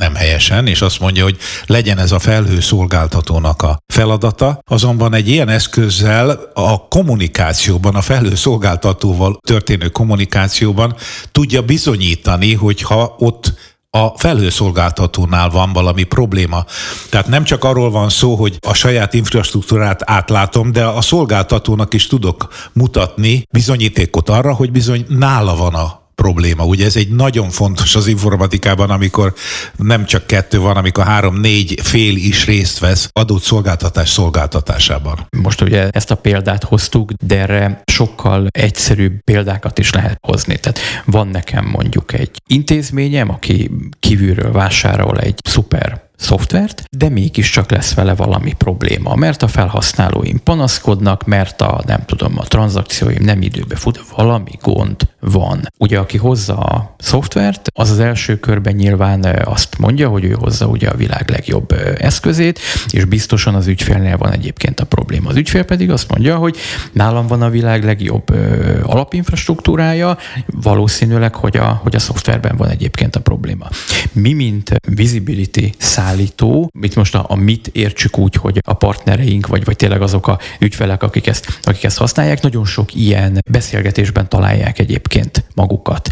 nem 0.00 0.14
helyesen, 0.14 0.66
és 0.66 0.82
azt 0.82 1.00
mondja, 1.00 1.24
hogy 1.24 1.36
legyen 1.66 1.98
ez 1.98 2.12
a 2.12 2.18
felhő 2.18 2.60
szolgáltatónak 2.60 3.62
a 3.62 3.78
feladata. 3.92 4.60
Azonban 4.68 5.14
egy 5.14 5.28
ilyen 5.28 5.48
eszközzel 5.48 6.50
a 6.54 6.88
kommunikációban, 6.88 7.94
a 7.94 8.00
felhő 8.00 8.34
szolgáltatóval 8.34 9.38
történő 9.46 9.88
kommunikációban 9.88 10.94
tudja 11.32 11.62
bizonyítani, 11.62 12.54
hogy 12.54 12.82
ha 12.82 13.14
ott 13.18 13.54
a 13.90 14.18
felhőszolgáltatónál 14.18 15.50
van 15.50 15.72
valami 15.72 16.02
probléma. 16.02 16.64
Tehát 17.10 17.28
nem 17.28 17.44
csak 17.44 17.64
arról 17.64 17.90
van 17.90 18.08
szó, 18.08 18.34
hogy 18.34 18.58
a 18.66 18.74
saját 18.74 19.14
infrastruktúrát 19.14 20.10
átlátom, 20.10 20.72
de 20.72 20.84
a 20.84 21.00
szolgáltatónak 21.00 21.94
is 21.94 22.06
tudok 22.06 22.48
mutatni 22.72 23.46
bizonyítékot 23.52 24.28
arra, 24.28 24.54
hogy 24.54 24.72
bizony 24.72 25.04
nála 25.08 25.56
van 25.56 25.74
a 25.74 25.99
probléma. 26.20 26.64
Ugye 26.64 26.84
ez 26.84 26.96
egy 26.96 27.08
nagyon 27.08 27.50
fontos 27.50 27.96
az 27.96 28.06
informatikában, 28.06 28.90
amikor 28.90 29.34
nem 29.76 30.04
csak 30.04 30.26
kettő 30.26 30.58
van, 30.58 30.76
amikor 30.76 31.04
három-négy 31.04 31.80
fél 31.82 32.16
is 32.16 32.46
részt 32.46 32.78
vesz 32.78 33.08
adott 33.12 33.42
szolgáltatás 33.42 34.08
szolgáltatásában. 34.08 35.26
Most 35.36 35.60
ugye 35.60 35.88
ezt 35.88 36.10
a 36.10 36.14
példát 36.14 36.64
hoztuk, 36.64 37.12
de 37.12 37.38
erre 37.38 37.82
sokkal 37.92 38.46
egyszerűbb 38.50 39.20
példákat 39.24 39.78
is 39.78 39.92
lehet 39.92 40.18
hozni. 40.20 40.58
Tehát 40.58 40.78
van 41.04 41.28
nekem 41.28 41.64
mondjuk 41.64 42.12
egy 42.12 42.30
intézményem, 42.46 43.30
aki 43.30 43.70
kívülről 44.00 44.52
vásárol 44.52 45.18
egy 45.18 45.38
szuper 45.44 46.09
szoftvert, 46.20 46.82
de 46.96 47.08
mégiscsak 47.08 47.70
lesz 47.70 47.94
vele 47.94 48.14
valami 48.14 48.52
probléma, 48.52 49.14
mert 49.14 49.42
a 49.42 49.48
felhasználóim 49.48 50.42
panaszkodnak, 50.42 51.26
mert 51.26 51.60
a 51.60 51.82
nem 51.86 52.04
tudom, 52.04 52.38
a 52.38 52.42
tranzakcióim 52.42 53.22
nem 53.22 53.42
időbe 53.42 53.76
fut, 53.76 54.04
valami 54.16 54.50
gond 54.62 55.08
van. 55.20 55.66
Ugye, 55.78 55.98
aki 55.98 56.16
hozza 56.16 56.58
a 56.58 56.94
szoftvert, 56.98 57.70
az 57.74 57.90
az 57.90 57.98
első 57.98 58.38
körben 58.38 58.74
nyilván 58.74 59.24
azt 59.44 59.78
mondja, 59.78 60.08
hogy 60.08 60.24
ő 60.24 60.36
hozza 60.38 60.66
ugye 60.66 60.88
a 60.88 60.96
világ 60.96 61.30
legjobb 61.30 61.72
eszközét, 61.98 62.58
és 62.90 63.04
biztosan 63.04 63.54
az 63.54 63.66
ügyfélnél 63.66 64.16
van 64.16 64.32
egyébként 64.32 64.80
a 64.80 64.84
probléma. 64.84 65.28
Az 65.28 65.36
ügyfél 65.36 65.64
pedig 65.64 65.90
azt 65.90 66.10
mondja, 66.10 66.36
hogy 66.36 66.56
nálam 66.92 67.26
van 67.26 67.42
a 67.42 67.50
világ 67.50 67.84
legjobb 67.84 68.34
alapinfrastruktúrája, 68.82 70.16
valószínűleg, 70.46 71.34
hogy 71.34 71.56
a, 71.56 71.80
hogy 71.82 71.94
a 71.94 71.98
szoftverben 71.98 72.56
van 72.56 72.68
egyébként 72.68 73.16
a 73.16 73.20
probléma. 73.20 73.68
Mi, 74.12 74.32
mint 74.32 74.74
visibility 74.88 75.74
szállító, 76.10 76.70
itt 76.80 76.94
most 76.94 77.14
a, 77.14 77.24
a 77.28 77.34
mit 77.34 77.66
értsük 77.72 78.18
úgy, 78.18 78.34
hogy 78.34 78.58
a 78.66 78.74
partnereink, 78.74 79.46
vagy, 79.46 79.64
vagy 79.64 79.76
tényleg 79.76 80.02
azok 80.02 80.28
a 80.28 80.38
ügyfelek, 80.58 81.02
akik 81.02 81.26
ezt, 81.26 81.58
akik 81.62 81.84
ezt 81.84 81.98
használják, 81.98 82.42
nagyon 82.42 82.64
sok 82.64 82.94
ilyen 82.94 83.38
beszélgetésben 83.50 84.28
találják 84.28 84.78
egyébként 84.78 85.44
magukat. 85.54 86.10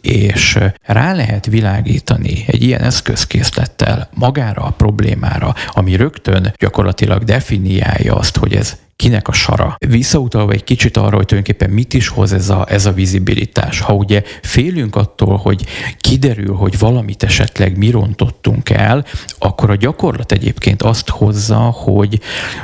És 0.00 0.58
rá 0.82 1.14
lehet 1.14 1.46
világítani 1.46 2.44
egy 2.46 2.62
ilyen 2.62 2.80
eszközkészlettel 2.80 4.08
magára 4.14 4.62
a 4.62 4.70
problémára, 4.70 5.54
ami 5.70 5.96
rögtön 5.96 6.52
gyakorlatilag 6.58 7.24
definiálja 7.24 8.14
azt, 8.14 8.36
hogy 8.36 8.54
ez 8.54 8.76
kinek 8.96 9.28
a 9.28 9.32
sara. 9.32 9.76
Visszautalva 9.88 10.52
egy 10.52 10.64
kicsit 10.64 10.96
arra, 10.96 11.16
hogy 11.16 11.26
tulajdonképpen 11.26 11.70
mit 11.70 11.94
is 11.94 12.08
hoz 12.08 12.32
ez 12.32 12.48
a, 12.48 12.66
ez 12.68 12.86
a 12.86 12.92
vizibilitás. 12.92 13.80
Ha 13.80 13.92
ugye 13.92 14.22
félünk 14.42 14.96
attól, 14.96 15.36
hogy 15.36 15.64
kiderül, 15.98 16.54
hogy 16.54 16.78
valamit 16.78 17.22
esetleg 17.22 17.76
mi 17.76 17.90
rontottunk 17.90 18.70
el, 18.70 19.04
akkor 19.38 19.70
a 19.70 19.74
gyakorlat 19.74 20.32
egyébként 20.32 20.82
azt 20.82 21.08
hozza, 21.08 21.56
hogy 21.56 22.20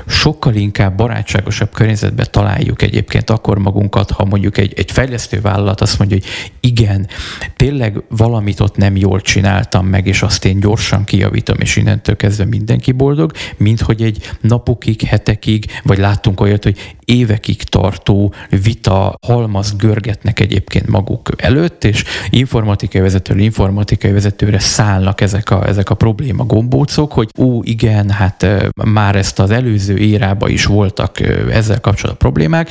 sokkal 0.07 0.55
inkább 0.55 0.97
barátságosabb 0.97 1.73
környezetben 1.73 2.27
találjuk 2.31 2.83
egyébként 2.83 3.31
akkor 3.31 3.59
magunkat, 3.59 4.11
ha 4.11 4.25
mondjuk 4.25 4.59
egy, 4.59 4.73
egy 4.77 4.91
fejlesztő 4.91 5.41
vállalat 5.41 5.81
azt 5.81 5.99
mondja, 5.99 6.17
hogy 6.17 6.27
igen, 6.61 7.09
tényleg 7.57 8.03
valamit 8.09 8.61
ott 8.61 8.77
nem 8.77 8.97
jól 8.97 9.21
csináltam 9.21 9.87
meg, 9.87 10.07
és 10.07 10.23
azt 10.23 10.45
én 10.45 10.61
gyorsan 10.61 11.05
kijavítom, 11.05 11.57
és 11.59 11.77
innentől 11.77 12.17
kezdve 12.17 12.45
mindenki 12.45 12.93
boldog, 12.93 13.33
mint 13.57 13.81
hogy 13.81 14.03
egy 14.03 14.31
napokig, 14.41 15.01
hetekig, 15.03 15.67
vagy 15.83 15.99
lát 15.99 16.22
láttunk 16.23 16.41
olyat, 16.41 16.65
hogy 16.65 16.95
évekig 17.05 17.63
tartó 17.63 18.35
vita 18.63 19.15
halmaz 19.27 19.77
görgetnek 19.77 20.41
egyébként 20.41 20.87
maguk 20.87 21.29
előtt, 21.37 21.85
és 21.85 22.05
informatikai 22.31 23.01
vezetőről 23.01 23.43
informatikai 23.43 24.13
vezetőre 24.13 24.59
szállnak 24.59 25.21
ezek 25.21 25.51
a, 25.51 25.67
ezek 25.67 25.91
a 25.91 25.95
probléma 25.95 26.45
gombócok, 26.45 27.13
hogy 27.13 27.29
ó, 27.39 27.63
igen, 27.63 28.11
hát 28.11 28.47
már 28.85 29.17
ezt 29.17 29.39
az 29.39 29.51
előző 29.51 29.97
érába 29.97 30.49
is 30.49 30.65
voltak 30.65 31.21
ezzel 31.51 31.81
kapcsolatban 31.81 32.31
problémák, 32.31 32.71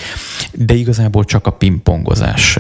de 0.52 0.74
igazából 0.74 1.24
csak 1.24 1.48
a 1.48 1.52
pingpongozás 1.52 2.58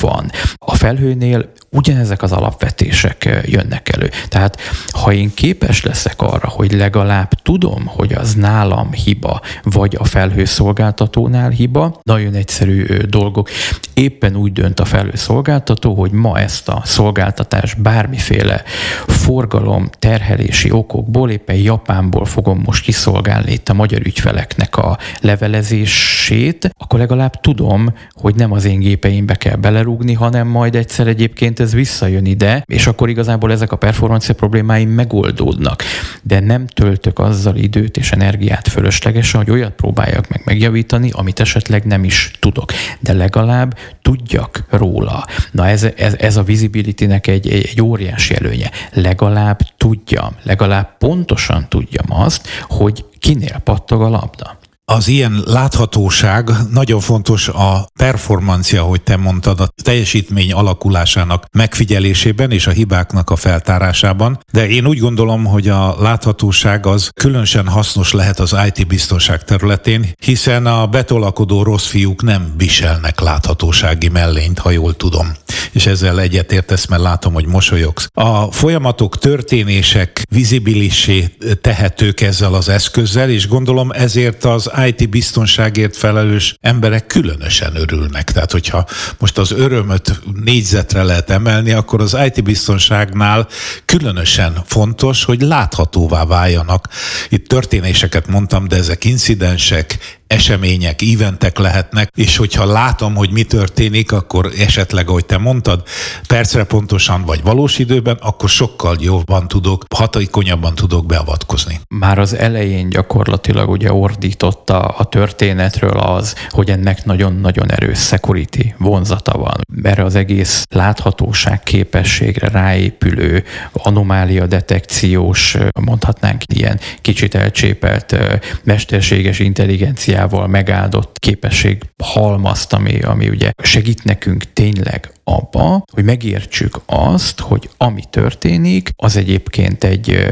van. 0.00 0.30
A 0.54 0.74
felhőnél 0.74 1.52
ugyanezek 1.70 2.22
az 2.22 2.32
alapvetések 2.32 3.42
jönnek 3.46 3.88
elő. 3.88 4.10
Tehát 4.28 4.60
ha 4.90 5.12
én 5.12 5.34
képes 5.34 5.82
leszek 5.82 6.22
arra, 6.22 6.48
hogy 6.48 6.72
legalább 6.72 7.32
tudom, 7.42 7.86
hogy 7.86 8.12
az 8.12 8.34
nálam 8.34 8.92
hiba, 8.92 9.40
vagy 9.62 9.96
a 9.98 10.04
felhőszolgáltatónál 10.26 11.50
hiba, 11.50 12.00
nagyon 12.02 12.34
egyszerű 12.34 12.84
dolgok. 13.08 13.50
Éppen 13.94 14.36
úgy 14.36 14.52
dönt 14.52 14.80
a 14.80 14.84
felhőszolgáltató, 14.84 15.94
hogy 15.94 16.10
ma 16.10 16.38
ezt 16.38 16.68
a 16.68 16.82
szolgáltatást 16.84 17.82
bármiféle 17.82 18.62
forgalom, 19.06 19.88
terhelési 19.98 20.70
okokból, 20.70 21.30
éppen 21.30 21.56
Japánból 21.56 22.24
fogom 22.24 22.62
most 22.64 22.84
kiszolgálni 22.84 23.52
itt 23.52 23.68
a 23.68 23.74
magyar 23.74 24.00
ügyfeleknek 24.06 24.76
a 24.76 24.98
levelezését, 25.20 26.70
akkor 26.78 26.98
legalább 26.98 27.40
tudom, 27.40 27.94
hogy 28.12 28.34
nem 28.34 28.52
az 28.52 28.64
én 28.64 28.78
gépeimbe 28.78 29.34
kell 29.34 29.56
belerúgni, 29.56 30.12
hanem 30.12 30.46
majd 30.46 30.74
egyszer 30.74 31.06
egyébként 31.06 31.60
ez 31.60 31.72
visszajön 31.72 32.24
ide, 32.24 32.62
és 32.66 32.86
akkor 32.86 33.08
igazából 33.08 33.52
ezek 33.52 33.72
a 33.72 33.76
performancia 33.76 34.34
problémáim 34.34 34.88
megoldódnak. 34.88 35.82
De 36.22 36.40
nem 36.40 36.66
töltök 36.66 37.18
azzal 37.18 37.56
időt 37.56 37.96
és 37.96 38.10
energiát 38.10 38.68
fölöslegesen, 38.68 39.44
hogy 39.44 39.50
olyat 39.50 39.74
próbáljak 40.16 40.28
meg 40.28 40.42
megjavítani, 40.44 41.10
amit 41.12 41.40
esetleg 41.40 41.84
nem 41.84 42.04
is 42.04 42.30
tudok. 42.38 42.72
De 43.00 43.12
legalább 43.12 43.78
tudjak 44.02 44.64
róla. 44.70 45.24
Na 45.50 45.68
ez, 45.68 45.82
ez, 45.96 46.14
ez 46.14 46.36
a 46.36 46.42
visibility-nek 46.42 47.26
egy, 47.26 47.48
egy, 47.48 47.66
egy 47.66 47.82
óriási 47.82 48.34
előnye. 48.34 48.70
Legalább 48.92 49.60
tudjam, 49.76 50.36
legalább 50.42 50.96
pontosan 50.98 51.68
tudjam 51.68 52.06
azt, 52.20 52.48
hogy 52.62 53.04
kinél 53.18 53.58
pattog 53.64 54.02
a 54.02 54.08
labda. 54.08 54.58
Az 54.92 55.08
ilyen 55.08 55.42
láthatóság 55.44 56.50
nagyon 56.70 57.00
fontos 57.00 57.48
a 57.48 57.88
performancia, 57.98 58.82
hogy 58.82 59.02
te 59.02 59.16
mondtad, 59.16 59.60
a 59.60 59.68
teljesítmény 59.82 60.52
alakulásának 60.52 61.44
megfigyelésében 61.52 62.50
és 62.50 62.66
a 62.66 62.70
hibáknak 62.70 63.30
a 63.30 63.36
feltárásában, 63.36 64.38
de 64.52 64.68
én 64.68 64.86
úgy 64.86 64.98
gondolom, 64.98 65.44
hogy 65.44 65.68
a 65.68 65.96
láthatóság 66.00 66.86
az 66.86 67.10
különösen 67.14 67.68
hasznos 67.68 68.12
lehet 68.12 68.40
az 68.40 68.56
IT 68.66 68.86
biztonság 68.86 69.44
területén, 69.44 70.12
hiszen 70.18 70.66
a 70.66 70.86
betolakodó 70.86 71.62
rossz 71.62 71.86
fiúk 71.86 72.22
nem 72.22 72.54
viselnek 72.56 73.20
láthatósági 73.20 74.08
mellényt, 74.08 74.58
ha 74.58 74.70
jól 74.70 74.94
tudom. 74.94 75.32
És 75.72 75.86
ezzel 75.86 76.20
egyetértesz, 76.20 76.86
mert 76.86 77.02
látom, 77.02 77.32
hogy 77.32 77.46
mosolyogsz. 77.46 78.08
A 78.12 78.52
folyamatok, 78.52 79.18
történések 79.18 80.22
vizibilisé 80.30 81.36
tehetők 81.60 82.20
ezzel 82.20 82.54
az 82.54 82.68
eszközzel, 82.68 83.30
és 83.30 83.48
gondolom 83.48 83.90
ezért 83.92 84.44
az 84.44 84.70
IT 84.86 85.10
biztonságért 85.10 85.96
felelős 85.96 86.56
emberek 86.60 87.06
különösen 87.06 87.76
örülnek. 87.76 88.32
Tehát, 88.32 88.52
hogyha 88.52 88.86
most 89.18 89.38
az 89.38 89.50
örömöt 89.50 90.20
négyzetre 90.44 91.02
lehet 91.02 91.30
emelni, 91.30 91.72
akkor 91.72 92.00
az 92.00 92.16
IT 92.26 92.44
biztonságnál 92.44 93.48
különösen 93.84 94.62
fontos, 94.66 95.24
hogy 95.24 95.40
láthatóvá 95.40 96.24
váljanak. 96.24 96.88
Itt 97.28 97.48
történéseket 97.48 98.26
mondtam, 98.26 98.68
de 98.68 98.76
ezek 98.76 99.04
incidensek, 99.04 100.15
események, 100.26 101.02
eventek 101.02 101.58
lehetnek, 101.58 102.08
és 102.16 102.36
hogyha 102.36 102.64
látom, 102.64 103.14
hogy 103.14 103.30
mi 103.30 103.42
történik, 103.42 104.12
akkor 104.12 104.50
esetleg, 104.58 105.08
ahogy 105.08 105.26
te 105.26 105.38
mondtad, 105.38 105.82
percre 106.28 106.64
pontosan 106.64 107.22
vagy 107.22 107.42
valós 107.42 107.78
időben, 107.78 108.16
akkor 108.20 108.48
sokkal 108.48 108.96
jobban 109.00 109.48
tudok, 109.48 109.84
hatékonyabban 109.94 110.74
tudok 110.74 111.06
beavatkozni. 111.06 111.80
Már 111.88 112.18
az 112.18 112.34
elején 112.34 112.88
gyakorlatilag 112.88 113.68
ugye 113.68 113.92
ordított 113.92 114.70
a, 114.70 114.94
a 114.98 115.04
történetről 115.04 115.98
az, 115.98 116.34
hogy 116.48 116.70
ennek 116.70 117.04
nagyon-nagyon 117.04 117.70
erős 117.70 117.98
security 117.98 118.74
vonzata 118.78 119.38
van. 119.38 119.54
Erre 119.82 120.04
az 120.04 120.14
egész 120.14 120.64
láthatóság 120.70 121.62
képességre 121.62 122.48
ráépülő 122.48 123.44
anomália 123.72 124.46
detekciós, 124.46 125.56
mondhatnánk 125.80 126.42
ilyen 126.54 126.80
kicsit 127.00 127.34
elcsépelt 127.34 128.16
mesterséges 128.64 129.38
intelligencia 129.38 130.15
energiával 130.16 130.46
megáldott 130.46 131.18
képesség 131.18 131.82
halmazt, 132.02 132.72
ami, 132.72 133.00
ami 133.00 133.28
ugye 133.28 133.50
segít 133.62 134.04
nekünk 134.04 134.52
tényleg 134.52 135.10
abba, 135.28 135.82
hogy 135.92 136.04
megértsük 136.04 136.80
azt, 136.86 137.40
hogy 137.40 137.68
ami 137.76 138.02
történik, 138.10 138.90
az 138.96 139.16
egyébként 139.16 139.84
egy, 139.84 140.26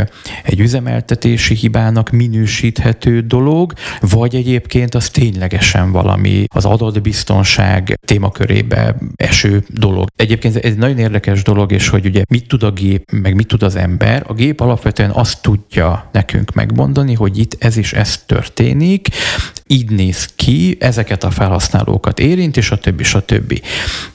egy 0.45 0.61
üzemeltetési 0.61 1.55
hibának 1.55 2.11
minősíthető 2.11 3.21
dolog, 3.21 3.73
vagy 4.01 4.35
egyébként 4.35 4.95
az 4.95 5.11
ténylegesen 5.11 5.93
valami 5.93 6.45
az 6.55 6.65
adatbiztonság 6.65 7.99
témakörébe 8.07 8.97
eső 9.17 9.65
dolog. 9.69 10.09
Egyébként 10.17 10.57
ez 10.57 10.63
egy 10.63 10.77
nagyon 10.77 10.99
érdekes 10.99 11.43
dolog, 11.43 11.73
és 11.73 11.89
hogy 11.89 12.07
ugye 12.07 12.23
mit 12.29 12.49
tud 12.49 12.63
a 12.63 12.71
gép, 12.71 13.11
meg 13.11 13.35
mit 13.35 13.47
tud 13.47 13.63
az 13.63 13.77
ember. 13.77 14.25
A 14.27 14.33
gép 14.33 14.61
alapvetően 14.61 15.11
azt 15.11 15.43
tudja 15.43 16.09
nekünk 16.13 16.53
megmondani, 16.53 17.15
hogy 17.15 17.39
itt 17.39 17.57
ez 17.59 17.77
is 17.77 17.93
ez 17.93 18.19
történik, 18.27 19.09
így 19.67 19.91
néz 19.91 20.29
ki, 20.37 20.77
ezeket 20.81 21.25
a 21.25 21.31
felhasználókat 21.31 22.19
érint, 22.21 22.57
és 22.57 22.71
a 22.71 22.79
többi, 22.79 23.03
és 23.03 23.15
a 23.15 23.25
többi. 23.25 23.63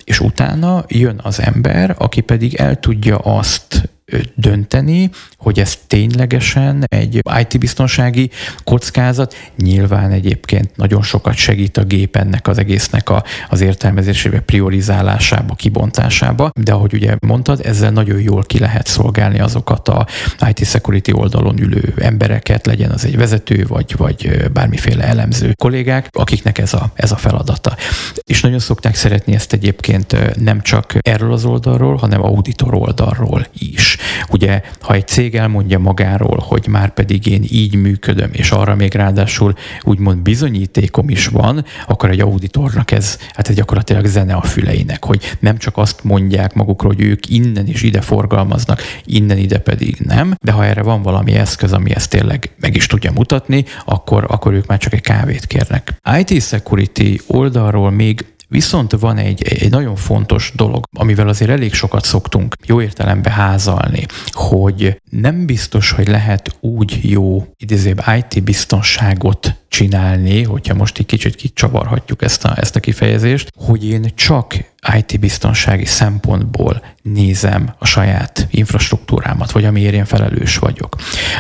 És 0.04 0.20
utána 0.70 0.86
jön 0.88 1.20
az 1.24 1.42
ember, 1.42 1.96
aki 1.98 2.22
pedig 2.22 2.56
el 2.56 2.80
tudja 2.80 3.18
azt 3.18 3.90
dönteni, 4.36 5.10
hogy 5.38 5.60
ez 5.60 5.78
ténylegesen 5.88 6.86
egy 6.88 7.22
IT-biztonsági 7.40 8.30
kockázat. 8.64 9.36
Nyilván 9.58 10.12
egyébként 10.12 10.76
nagyon 10.76 11.02
sokat 11.02 11.36
segít 11.36 11.78
a 11.78 11.84
gép 11.84 12.16
ennek 12.16 12.48
az 12.48 12.58
egésznek 12.58 13.10
a, 13.10 13.24
az 13.50 13.62
értelmezésébe, 13.62 14.40
priorizálásába, 14.40 15.56
kibontásába, 15.56 16.52
de 16.60 16.72
ahogy 16.74 16.94
ugye 16.94 17.16
mondtad, 17.20 17.62
ezzel 17.64 17.92
nagyon 17.92 18.22
jól 18.22 18.44
ki 18.44 18.60
lehet 18.60 18.88
szolgálni 18.88 19.40
azokat 19.40 19.88
a 19.88 20.08
IT 20.50 20.66
security 20.66 21.12
oldalon 21.12 21.62
ülő 21.62 21.94
embereket, 21.98 22.66
legyen 22.66 22.92
az 22.92 23.06
egy 23.06 23.18
vezető, 23.18 23.66
vagy, 23.68 23.96
vagy 23.98 24.50
bármiféle 24.54 25.04
elemző 25.04 25.54
kollégák, 25.56 26.08
akiknek 26.12 26.58
ez 26.58 26.74
a, 26.74 26.92
ez 26.94 27.12
a 27.12 27.16
feladata. 27.18 27.76
És 28.24 28.42
nagyon 28.42 28.60
szokták 28.60 28.96
szeretni 28.96 29.34
ezt 29.34 29.54
egyébként 29.54 30.36
nem 30.40 30.62
csak 30.62 30.96
erről 31.02 31.34
az 31.34 31.46
oldalról, 31.46 31.96
hanem 31.96 32.24
auditor 32.24 32.74
oldalról 32.74 33.48
is. 33.58 33.98
Ugye, 34.30 34.62
ha 34.82 34.94
egy 34.94 35.08
cég 35.08 35.36
elmondja 35.36 35.80
magáról, 35.80 36.44
hogy 36.48 36.68
már 36.68 36.94
pedig 36.94 37.26
én 37.26 37.44
így 37.50 37.76
működöm, 37.76 38.30
és 38.32 38.52
arra 38.52 38.76
még 38.76 38.94
ráadásul 38.94 39.54
úgymond 39.84 40.22
bizonyítékom 40.22 41.10
is 41.10 41.28
van, 41.28 41.66
akkor 41.88 42.10
egy 42.10 42.20
auditornak 42.20 42.92
ez 42.92 43.18
hát 43.34 43.50
ez 43.50 43.56
gyakorlatilag 43.56 44.06
zene 44.06 44.34
a 44.34 44.42
füleinek, 44.42 45.06
hogy 45.06 45.38
nem 45.40 45.58
csak 45.58 45.78
azt 45.78 46.04
mondják 46.04 46.54
magukról, 46.54 46.94
hogy 46.96 47.06
ők 47.06 47.30
innen 47.30 47.68
is 47.68 47.82
ide 47.82 48.02
forgalmaznak, 48.02 48.82
innen 49.06 49.38
ide 49.38 49.58
pedig 49.58 49.98
nem, 50.00 50.36
de 50.42 50.52
ha 50.52 50.66
erre 50.66 50.82
van 50.82 51.02
valami 51.02 51.34
eszköz, 51.34 51.74
ami 51.74 51.96
ezt 51.96 52.10
tényleg 52.10 52.50
meg 52.60 52.76
is 52.76 52.86
tudja 52.86 53.12
mutatni, 53.12 53.66
akkor, 53.86 54.26
akkor 54.28 54.54
ők 54.54 54.66
már 54.66 54.78
csak 54.78 54.94
egy 54.94 55.02
kávét 55.02 55.46
kérnek. 55.46 55.94
IT 56.18 56.42
security 56.42 57.20
oldalról 57.28 57.92
még 57.92 58.26
Viszont 58.52 58.92
van 58.92 59.18
egy, 59.18 59.44
egy 59.44 59.70
nagyon 59.70 59.96
fontos 59.96 60.52
dolog, 60.56 60.84
amivel 60.98 61.28
azért 61.28 61.52
elég 61.52 61.74
sokat 61.74 62.06
szoktunk 62.06 62.56
jó 62.66 62.82
értelembe 62.82 63.32
házalni, 63.32 64.06
hogy 64.32 65.02
nem 65.10 65.46
biztos, 65.46 65.92
hogy 65.92 66.08
lehet 66.08 66.58
úgy 66.60 67.00
jó 67.02 67.48
idézőbb 67.58 68.04
IT 68.18 68.44
biztonságot 68.44 69.56
csinálni, 69.68 70.44
hogyha 70.44 70.74
most 70.74 70.98
egy 70.98 71.06
kicsit 71.06 71.36
kicsavarhatjuk 71.36 72.22
ezt 72.22 72.46
a, 72.46 72.54
ezt 72.58 72.76
a 72.76 72.80
kifejezést, 72.80 73.50
hogy 73.56 73.86
én 73.86 74.12
csak 74.16 74.54
IT 74.98 75.20
biztonsági 75.20 75.86
szempontból 75.86 76.82
nézem 77.02 77.74
a 77.78 77.86
saját 77.86 78.48
infrastruktúrámat, 78.52 79.52
vagy 79.52 79.66
amiért 79.66 79.94
én 79.94 80.06
felelős 80.06 80.58
vagyok. 80.58 80.96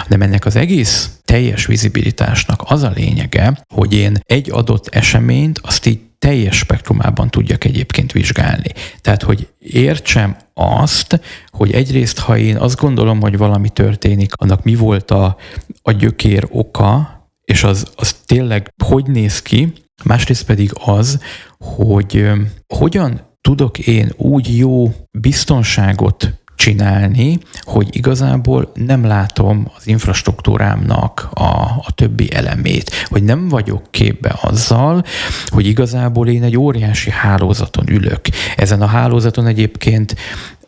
De 0.07 0.17
ennek 0.19 0.45
az 0.45 0.55
egész 0.55 1.09
teljes 1.25 1.65
vizibilitásnak 1.65 2.63
az 2.65 2.83
a 2.83 2.91
lényege, 2.95 3.63
hogy 3.73 3.93
én 3.93 4.17
egy 4.25 4.51
adott 4.51 4.87
eseményt 4.87 5.59
azt 5.63 5.85
így 5.85 5.99
teljes 6.19 6.57
spektrumában 6.57 7.29
tudjak 7.29 7.63
egyébként 7.63 8.11
vizsgálni. 8.11 8.71
Tehát, 9.01 9.23
hogy 9.23 9.47
értsem 9.59 10.37
azt, 10.53 11.21
hogy 11.47 11.71
egyrészt, 11.71 12.19
ha 12.19 12.37
én 12.37 12.57
azt 12.57 12.79
gondolom, 12.79 13.21
hogy 13.21 13.37
valami 13.37 13.69
történik, 13.69 14.33
annak 14.35 14.63
mi 14.63 14.75
volt 14.75 15.11
a, 15.11 15.37
a 15.81 15.91
gyökér 15.91 16.47
oka, 16.49 17.17
és 17.45 17.63
az, 17.63 17.85
az 17.95 18.15
tényleg 18.25 18.73
hogy 18.83 19.05
néz 19.05 19.41
ki, 19.41 19.73
másrészt 20.03 20.45
pedig 20.45 20.71
az, 20.85 21.19
hogy 21.57 22.29
hogyan 22.73 23.21
tudok 23.41 23.79
én 23.79 24.11
úgy 24.17 24.57
jó 24.57 24.93
biztonságot 25.11 26.33
csinálni, 26.55 27.39
hogy 27.69 27.95
igazából 27.95 28.71
nem 28.73 29.05
látom 29.05 29.71
az 29.77 29.87
infrastruktúrámnak 29.87 31.29
a, 31.33 31.43
a 31.85 31.91
többi 31.95 32.33
elemét, 32.33 32.91
hogy 33.05 33.23
nem 33.23 33.47
vagyok 33.47 33.83
képbe 33.91 34.35
azzal, 34.41 35.03
hogy 35.47 35.65
igazából 35.65 36.27
én 36.27 36.43
egy 36.43 36.57
óriási 36.57 37.11
hálózaton 37.11 37.89
ülök. 37.89 38.21
Ezen 38.55 38.81
a 38.81 38.85
hálózaton 38.85 39.47
egyébként 39.47 40.15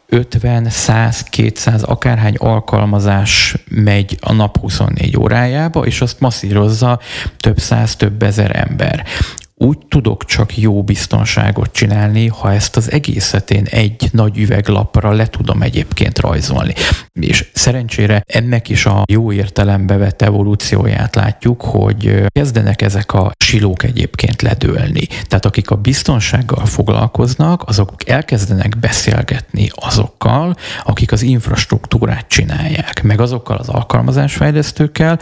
50, 0.10 0.70
100, 0.70 1.24
200, 1.24 1.84
akárhány 1.84 2.36
alkalmazás 2.36 3.56
megy 3.70 4.18
a 4.20 4.34
nap 4.34 4.60
24 4.60 5.18
órájába, 5.18 5.86
és 5.86 6.02
azt 6.02 6.20
masszírozza 6.20 7.00
több 7.38 7.60
száz, 7.60 7.96
több 7.96 8.24
ezer 8.24 8.56
ember 8.56 9.06
úgy 9.62 9.78
tudok 9.89 10.26
csak 10.26 10.58
jó 10.58 10.84
biztonságot 10.84 11.71
csinálni, 11.71 12.28
ha 12.28 12.54
ezt 12.54 12.78
az 12.78 12.91
egészet 12.91 13.52
én 13.52 13.65
egy 13.69 14.10
nagy 14.12 14.38
üveglapra 14.38 15.12
le 15.12 15.28
tudom 15.28 15.62
egyébként 15.62 16.19
rajzolni. 16.19 16.74
És 17.13 17.50
szerencsére 17.54 18.24
ennek 18.28 18.69
is 18.69 18.86
a 18.86 19.04
jó 19.12 19.32
értelembe 19.32 19.97
vett 19.97 20.21
evolúcióját 20.21 21.15
látjuk, 21.15 21.62
hogy 21.62 22.24
kezdenek 22.28 22.82
ezek 22.82 23.13
a 23.13 23.32
silók 23.43 23.84
egyébként 23.84 24.41
ledőlni. 24.41 25.06
Tehát 25.28 25.45
akik 25.45 25.69
a 25.69 25.76
biztonsággal 25.76 26.65
foglalkoznak, 26.65 27.63
azok 27.67 28.10
elkezdenek 28.10 28.80
beszélgetni 28.80 29.69
azokkal, 29.76 30.56
akik 30.84 31.12
az 31.12 31.21
infrastruktúrát 31.21 32.28
csinálják, 32.28 33.04
meg 33.04 33.21
azokkal 33.21 33.58
az 33.58 33.69
alkalmazásfejlesztőkkel, 33.69 35.19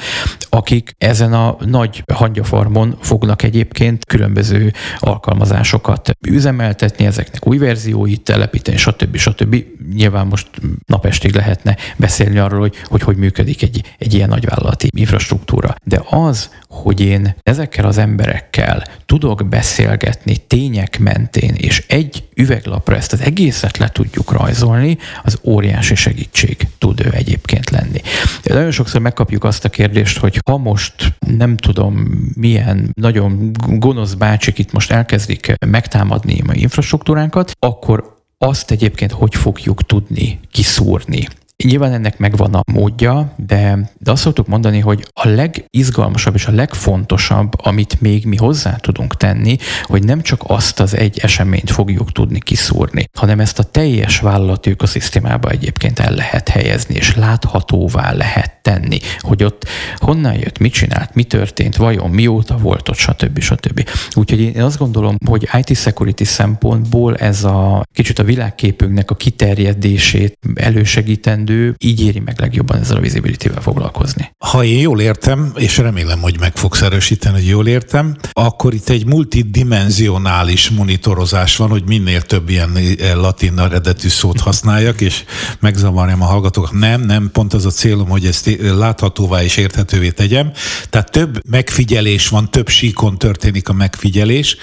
akik 0.49 0.91
ezen 0.97 1.34
a 1.34 1.58
nagy 1.65 2.04
hangyafarmon 2.13 2.97
fognak 3.02 3.43
egyébként 3.43 4.06
külön 4.06 4.29
különböző 4.30 4.74
alkalmazásokat 5.00 6.18
üzemeltetni, 6.28 7.06
ezeknek 7.06 7.48
új 7.48 7.58
verzióit 7.58 8.22
telepíteni, 8.22 8.78
stb. 8.78 9.15
stb. 9.15 9.63
Nyilván 9.94 10.28
most 10.28 10.48
napestig 10.86 11.34
lehetne 11.34 11.78
beszélni 11.98 12.38
arról, 12.38 12.60
hogy 12.60 12.76
hogy, 12.84 13.02
hogy 13.02 13.18
működik 13.18 13.62
egy, 13.62 13.96
egy 13.98 14.13
ilyen 14.13 14.30
nagyvállalati 14.30 14.89
infrastruktúra. 14.96 15.76
De 15.84 16.02
az, 16.10 16.50
hogy 16.68 17.02
én 17.02 17.36
ezekkel 17.44 17.86
az 17.86 17.98
emberekkel 17.98 18.84
tudok 19.06 19.48
beszélgetni 19.48 20.38
tények 20.38 21.00
mentén, 21.00 21.54
és 21.58 21.84
egy 21.88 22.24
üveglapra 22.36 22.96
ezt 22.96 23.13
az 23.13 23.22
egészet 23.22 23.78
le 23.78 23.89
tudjuk 23.89 24.32
rajzolni, 24.32 24.98
az 25.24 25.39
óriási 25.44 25.96
segítség 25.96 26.68
tud 26.78 27.06
ő 27.06 27.10
egyébként 27.12 27.70
lenni. 27.70 28.02
De 28.44 28.54
nagyon 28.54 28.72
sokszor 28.72 29.02
megkapjuk 29.02 29.44
azt 29.44 29.65
a 29.65 29.70
kérdést, 29.70 30.18
hogy 30.18 30.42
ha 30.46 30.58
most 30.58 30.94
nem 31.38 31.58
tudom 31.58 32.08
milyen 32.36 32.92
nagyon 32.94 33.52
gonosz 33.68 34.13
bácsik 34.19 34.58
itt 34.58 34.71
most 34.71 34.91
elkezdik 34.91 35.53
megtámadni 35.67 36.41
a 36.47 36.53
infrastruktúránkat, 36.53 37.51
akkor 37.60 38.17
azt 38.38 38.71
egyébként 38.71 39.12
hogy 39.12 39.36
fogjuk 39.36 39.84
tudni 39.84 40.39
kiszúrni. 40.51 41.27
Nyilván 41.63 41.93
ennek 41.93 42.17
megvan 42.17 42.54
a 42.54 42.62
módja, 42.72 43.34
de, 43.36 43.91
de 43.98 44.12
azt 44.12 44.22
szoktuk 44.22 44.48
mondani, 44.48 44.80
hogy 44.80 45.06
a 45.13 45.28
legizgalmasabb 45.28 46.36
és 46.36 46.45
a 46.45 46.52
legfontosabb, 46.52 47.52
amit 47.63 48.02
még 48.02 48.26
mi 48.26 48.36
hozzá 48.36 48.76
tudunk 48.76 49.17
tenni, 49.17 49.58
hogy 49.84 50.04
nem 50.04 50.22
csak 50.22 50.41
azt 50.48 50.80
az 50.80 50.95
egy 50.95 51.19
eseményt 51.19 51.72
fogjuk 51.72 52.12
tudni 52.12 52.39
kiszúrni, 52.39 53.10
hanem 53.17 53.39
ezt 53.39 53.60
a 53.60 53.63
teljes 53.63 54.19
vállalati 54.19 54.69
ökoszisztémába 54.69 55.50
egyébként 55.50 56.00
el 56.00 56.13
lehet 56.13 56.50
helyezni, 56.50 56.95
és 56.95 57.15
láthatóvá 57.15 58.12
lehet 58.12 58.62
tenni, 58.62 59.00
hogy 59.19 59.43
ott 59.43 59.67
honnan 59.95 60.34
jött, 60.34 60.58
mit 60.58 60.74
csinált, 60.74 61.15
mi 61.15 61.24
történt, 61.24 61.76
vajon 61.76 62.10
mióta 62.10 62.58
volt 62.58 62.89
ott, 62.89 62.98
stb. 62.98 63.39
stb. 63.39 63.89
Úgyhogy 64.13 64.39
én 64.39 64.62
azt 64.62 64.78
gondolom, 64.78 65.15
hogy 65.26 65.50
IT 65.58 65.78
security 65.78 66.24
szempontból 66.24 67.15
ez 67.15 67.43
a 67.43 67.84
kicsit 67.93 68.19
a 68.19 68.24
világképünknek 68.24 69.12
a 69.12 69.15
kiterjedését 69.15 70.38
elősegítendő 70.56 71.49
teendő, 71.50 71.76
így 71.78 72.02
éri 72.02 72.20
meg 72.20 72.40
legjobban 72.40 72.80
ezzel 72.80 72.98
a 72.98 73.00
visibility-vel 73.00 73.62
foglalkozni. 73.62 74.32
Ha 74.38 74.64
én 74.64 74.80
jól 74.80 75.02
értem, 75.02 75.52
és 75.56 75.78
remélem, 75.78 76.22
hogy 76.22 76.40
meg 76.40 76.58
fogsz 76.58 76.82
erősíteni, 76.82 77.36
hogy 77.36 77.48
jól 77.48 77.68
értem, 77.68 78.16
akkor 78.32 78.74
itt 78.74 78.90
egy 78.90 79.06
multidimenzionális 79.06 80.70
monitorozás 80.70 81.56
van, 81.56 81.70
hogy 81.70 81.84
minél 81.88 82.22
több 82.22 82.50
ilyen 82.50 82.78
eh, 82.78 83.16
latin 83.16 83.60
eredetű 83.60 84.08
szót 84.08 84.40
használjak, 84.40 85.02
és 85.02 85.24
megzavarjam 85.60 86.22
a 86.22 86.26
hallgatókat. 86.26 86.72
Nem, 86.72 87.02
nem, 87.02 87.30
pont 87.32 87.54
az 87.54 87.66
a 87.66 87.70
célom, 87.70 88.10
hogy 88.10 88.26
ezt 88.26 88.58
láthatóvá 88.60 89.44
és 89.44 89.58
érthetővé 89.58 90.10
tegyem. 90.10 90.52
Tehát 90.90 91.12
több 91.12 91.40
megfigyelés 91.50 92.28
van, 92.28 92.52
több 92.52 92.70
síkon 92.70 93.18
történik 93.18 93.70
a 93.70 93.74
megfigyelés, 93.74 94.58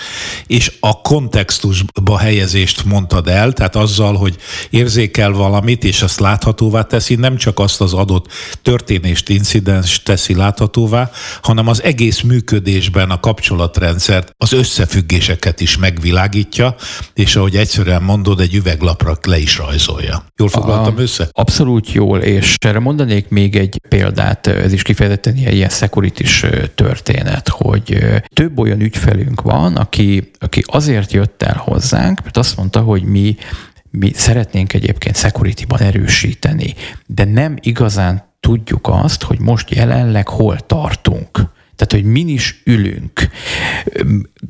és 0.46 0.72
a 0.81 1.01
kontextusba 1.01 2.18
helyezést 2.18 2.85
mondtad 2.85 3.29
el, 3.29 3.53
tehát 3.53 3.77
azzal, 3.77 4.14
hogy 4.14 4.37
érzékel 4.70 5.31
valamit, 5.31 5.85
és 5.85 6.03
azt 6.03 6.20
láthatóvá 6.20 6.75
láthatóvá 6.76 6.82
teszi, 6.82 7.14
nem 7.14 7.36
csak 7.36 7.58
azt 7.58 7.80
az 7.80 7.92
adott 7.92 8.26
történést, 8.62 9.28
incidens 9.28 10.02
teszi 10.02 10.34
láthatóvá, 10.34 11.10
hanem 11.42 11.68
az 11.68 11.82
egész 11.82 12.20
működésben 12.20 13.10
a 13.10 13.20
kapcsolatrendszert, 13.20 14.32
az 14.36 14.52
összefüggéseket 14.52 15.60
is 15.60 15.78
megvilágítja, 15.78 16.74
és 17.14 17.36
ahogy 17.36 17.56
egyszerűen 17.56 18.02
mondod, 18.02 18.40
egy 18.40 18.54
üveglapra 18.54 19.16
le 19.22 19.38
is 19.38 19.58
rajzolja. 19.58 20.24
Jól 20.36 20.48
foglaltam 20.48 20.96
a, 20.96 21.00
össze? 21.00 21.28
Abszolút 21.32 21.92
jól, 21.92 22.18
és 22.18 22.54
erre 22.58 22.78
mondanék 22.78 23.28
még 23.28 23.56
egy 23.56 23.80
példát, 23.88 24.46
ez 24.46 24.72
is 24.72 24.82
kifejezetten 24.82 25.36
ilyen, 25.36 25.52
ilyen 25.52 25.68
security 25.68 26.24
történet, 26.74 27.48
hogy 27.48 27.98
több 28.34 28.58
olyan 28.58 28.80
ügyfelünk 28.80 29.40
van, 29.40 29.76
aki, 29.76 30.30
aki 30.38 30.62
azért 30.66 31.12
jött 31.12 31.42
el 31.42 31.62
hozzánk, 31.64 32.22
mert 32.22 32.36
azt 32.36 32.56
mondta, 32.56 32.80
hogy 32.80 33.02
mi 33.02 33.36
mi 33.98 34.12
szeretnénk 34.14 34.72
egyébként 34.72 35.16
security-ban 35.16 35.80
erősíteni, 35.80 36.74
de 37.06 37.24
nem 37.24 37.56
igazán 37.61 38.24
tudjuk 38.40 38.88
azt, 38.88 39.22
hogy 39.22 39.40
most 39.40 39.70
jelenleg 39.74 40.28
hol 40.28 40.56
tartunk. 40.59 41.54
Tehát, 41.76 41.92
hogy 41.92 42.12
min 42.12 42.28
is 42.28 42.62
ülünk. 42.64 43.28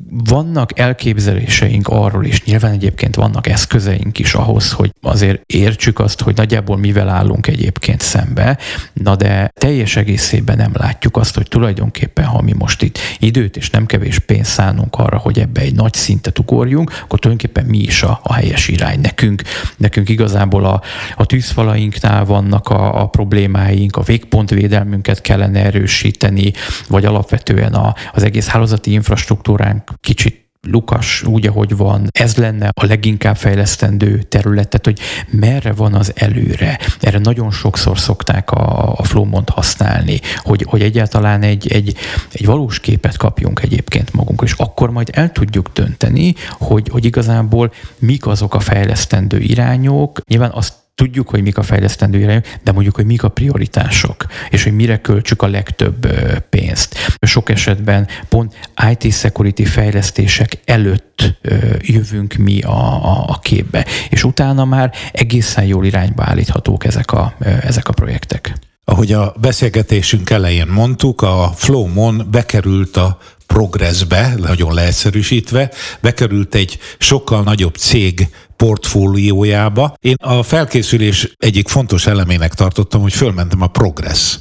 Vannak 0.09 0.79
elképzeléseink 0.79 1.87
arról 1.87 2.25
is, 2.25 2.43
nyilván 2.43 2.71
egyébként 2.71 3.15
vannak 3.15 3.47
eszközeink 3.47 4.19
is 4.19 4.33
ahhoz, 4.33 4.71
hogy 4.71 4.93
azért 5.01 5.41
értsük 5.45 5.99
azt, 5.99 6.21
hogy 6.21 6.35
nagyjából 6.35 6.77
mivel 6.77 7.09
állunk 7.09 7.47
egyébként 7.47 8.01
szembe, 8.01 8.57
na 8.93 9.15
de 9.15 9.51
teljes 9.53 9.95
egészében 9.95 10.57
nem 10.57 10.71
látjuk 10.73 11.17
azt, 11.17 11.35
hogy 11.35 11.47
tulajdonképpen, 11.47 12.25
ha 12.25 12.41
mi 12.41 12.53
most 12.53 12.81
itt 12.81 12.99
időt 13.19 13.57
és 13.57 13.69
nem 13.69 13.85
kevés 13.85 14.19
pénzt 14.19 14.51
szánunk 14.51 14.95
arra, 14.95 15.17
hogy 15.17 15.39
ebbe 15.39 15.61
egy 15.61 15.75
nagy 15.75 15.93
szintet 15.93 16.39
ugorjunk, 16.39 16.89
akkor 17.03 17.19
tulajdonképpen 17.19 17.65
mi 17.65 17.77
is 17.77 18.03
a, 18.03 18.19
a 18.23 18.33
helyes 18.33 18.67
irány. 18.67 18.99
Nekünk, 18.99 19.41
nekünk 19.77 20.09
igazából 20.09 20.65
a, 20.65 20.81
a 21.15 21.25
tűzfalainknál 21.25 22.25
vannak 22.25 22.69
a, 22.69 23.01
a 23.01 23.07
problémáink, 23.07 23.95
a 23.95 24.01
végpontvédelmünket 24.01 25.21
kellene 25.21 25.63
erősíteni, 25.63 26.51
vagy 26.87 27.05
alapvetően 27.17 27.73
a, 27.73 27.95
az 28.13 28.23
egész 28.23 28.47
hálózati 28.47 28.91
infrastruktúránk 28.91 29.91
kicsit 30.01 30.45
Lukas 30.61 31.23
úgy, 31.23 31.47
ahogy 31.47 31.77
van, 31.77 32.07
ez 32.11 32.35
lenne 32.35 32.69
a 32.73 32.85
leginkább 32.85 33.37
fejlesztendő 33.37 34.21
terület, 34.21 34.67
tehát 34.67 34.85
hogy 34.85 34.99
merre 35.39 35.71
van 35.73 35.93
az 35.93 36.11
előre. 36.15 36.79
Erre 36.99 37.19
nagyon 37.19 37.51
sokszor 37.51 37.99
szokták 37.99 38.51
a, 38.51 38.93
a 38.97 39.03
Flowmont 39.03 39.49
használni, 39.49 40.19
hogy, 40.37 40.65
hogy 40.69 40.81
egyáltalán 40.81 41.41
egy, 41.41 41.67
egy, 41.71 41.95
egy 42.31 42.45
valós 42.45 42.79
képet 42.79 43.17
kapjunk 43.17 43.61
egyébként 43.63 44.13
magunk, 44.13 44.41
és 44.45 44.53
akkor 44.57 44.89
majd 44.89 45.09
el 45.13 45.31
tudjuk 45.31 45.69
dönteni, 45.73 46.35
hogy, 46.51 46.89
hogy 46.89 47.05
igazából 47.05 47.71
mik 47.99 48.27
azok 48.27 48.53
a 48.53 48.59
fejlesztendő 48.59 49.39
irányok. 49.39 50.19
Nyilván 50.27 50.51
azt 50.53 50.73
tudjuk, 50.97 51.29
hogy 51.29 51.41
mik 51.41 51.57
a 51.57 51.63
fejlesztendő 51.63 52.19
irányok, 52.19 52.45
de 52.63 52.71
mondjuk, 52.71 52.95
hogy 52.95 53.05
mik 53.05 53.23
a 53.23 53.29
prioritások, 53.29 54.25
és 54.49 54.63
hogy 54.63 54.73
mire 54.73 55.01
költsük 55.01 55.41
a 55.41 55.47
legtöbb 55.47 56.07
pénzt. 56.49 56.95
Sok 57.21 57.49
esetben 57.49 58.07
pont 58.29 58.69
IT 58.91 59.13
security 59.13 59.63
fejlesztések 59.63 60.59
előtt 60.65 61.33
jövünk 61.79 62.33
mi 62.33 62.61
a, 62.61 63.05
a, 63.05 63.25
a 63.27 63.39
képbe, 63.39 63.85
és 64.09 64.23
utána 64.23 64.65
már 64.65 64.93
egészen 65.11 65.65
jól 65.65 65.85
irányba 65.85 66.23
állíthatók 66.23 66.85
ezek 66.85 67.11
a, 67.11 67.33
ezek 67.39 67.87
a 67.87 67.93
projektek. 67.93 68.53
Ahogy 68.85 69.13
a 69.13 69.33
beszélgetésünk 69.41 70.29
elején 70.29 70.67
mondtuk, 70.67 71.21
a 71.21 71.51
Flowmon 71.55 72.27
bekerült 72.31 72.97
a 72.97 73.17
progressbe, 73.47 74.33
nagyon 74.37 74.73
leegyszerűsítve, 74.73 75.71
bekerült 75.99 76.55
egy 76.55 76.79
sokkal 76.97 77.43
nagyobb 77.43 77.75
cég 77.75 78.27
portfóliójába. 78.57 79.95
Én 79.99 80.15
a 80.19 80.43
felkészülés 80.43 81.33
egyik 81.37 81.67
fontos 81.67 82.07
elemének 82.07 82.53
tartottam, 82.53 83.01
hogy 83.01 83.13
fölmentem 83.13 83.61
a 83.61 83.67
Progress 83.67 84.37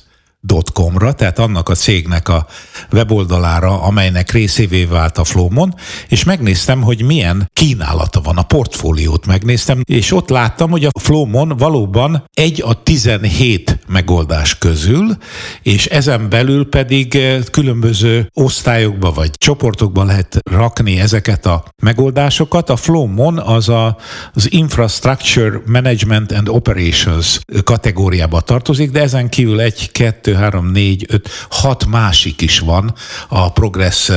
.com-ra, 0.47 1.13
tehát 1.13 1.39
annak 1.39 1.69
a 1.69 1.75
cégnek 1.75 2.29
a 2.29 2.47
weboldalára, 2.93 3.83
amelynek 3.83 4.31
részévé 4.31 4.85
vált 4.85 5.19
a 5.19 5.25
Flowmon, 5.25 5.75
és 6.09 6.25
megnéztem, 6.25 6.83
hogy 6.83 7.03
milyen 7.03 7.51
kínálata 7.53 8.21
van, 8.21 8.37
a 8.37 8.43
portfóliót 8.43 9.27
megnéztem, 9.27 9.81
és 9.85 10.13
ott 10.13 10.29
láttam, 10.29 10.71
hogy 10.71 10.85
a 10.85 10.99
Flowmon 11.01 11.49
valóban 11.49 12.25
egy 12.35 12.63
a 12.67 12.83
17 12.83 13.79
megoldás 13.89 14.59
közül, 14.59 15.17
és 15.63 15.87
ezen 15.87 16.29
belül 16.29 16.69
pedig 16.69 17.15
eh, 17.15 17.43
különböző 17.51 18.29
osztályokba 18.35 19.13
vagy 19.13 19.31
csoportokba 19.31 20.05
lehet 20.05 20.39
rakni 20.51 21.01
ezeket 21.01 21.47
a 21.47 21.65
megoldásokat. 21.83 22.71
A 22.71 22.77
Flowmon 22.77 23.39
az 23.39 23.69
a, 23.69 23.97
az 24.33 24.53
Infrastructure 24.53 25.61
Management 25.67 26.33
and 26.33 26.49
Operations 26.49 27.41
kategóriába 27.65 28.41
tartozik, 28.41 28.91
de 28.91 29.01
ezen 29.01 29.29
kívül 29.29 29.61
egy, 29.61 29.91
kettő, 29.93 30.36
három, 30.37 30.67
négy, 30.67 31.07
öt, 31.09 31.29
hat 31.51 31.87
másik 31.87 32.41
is 32.41 32.59
van 32.59 32.95
a 33.29 33.53
Progress 33.53 34.11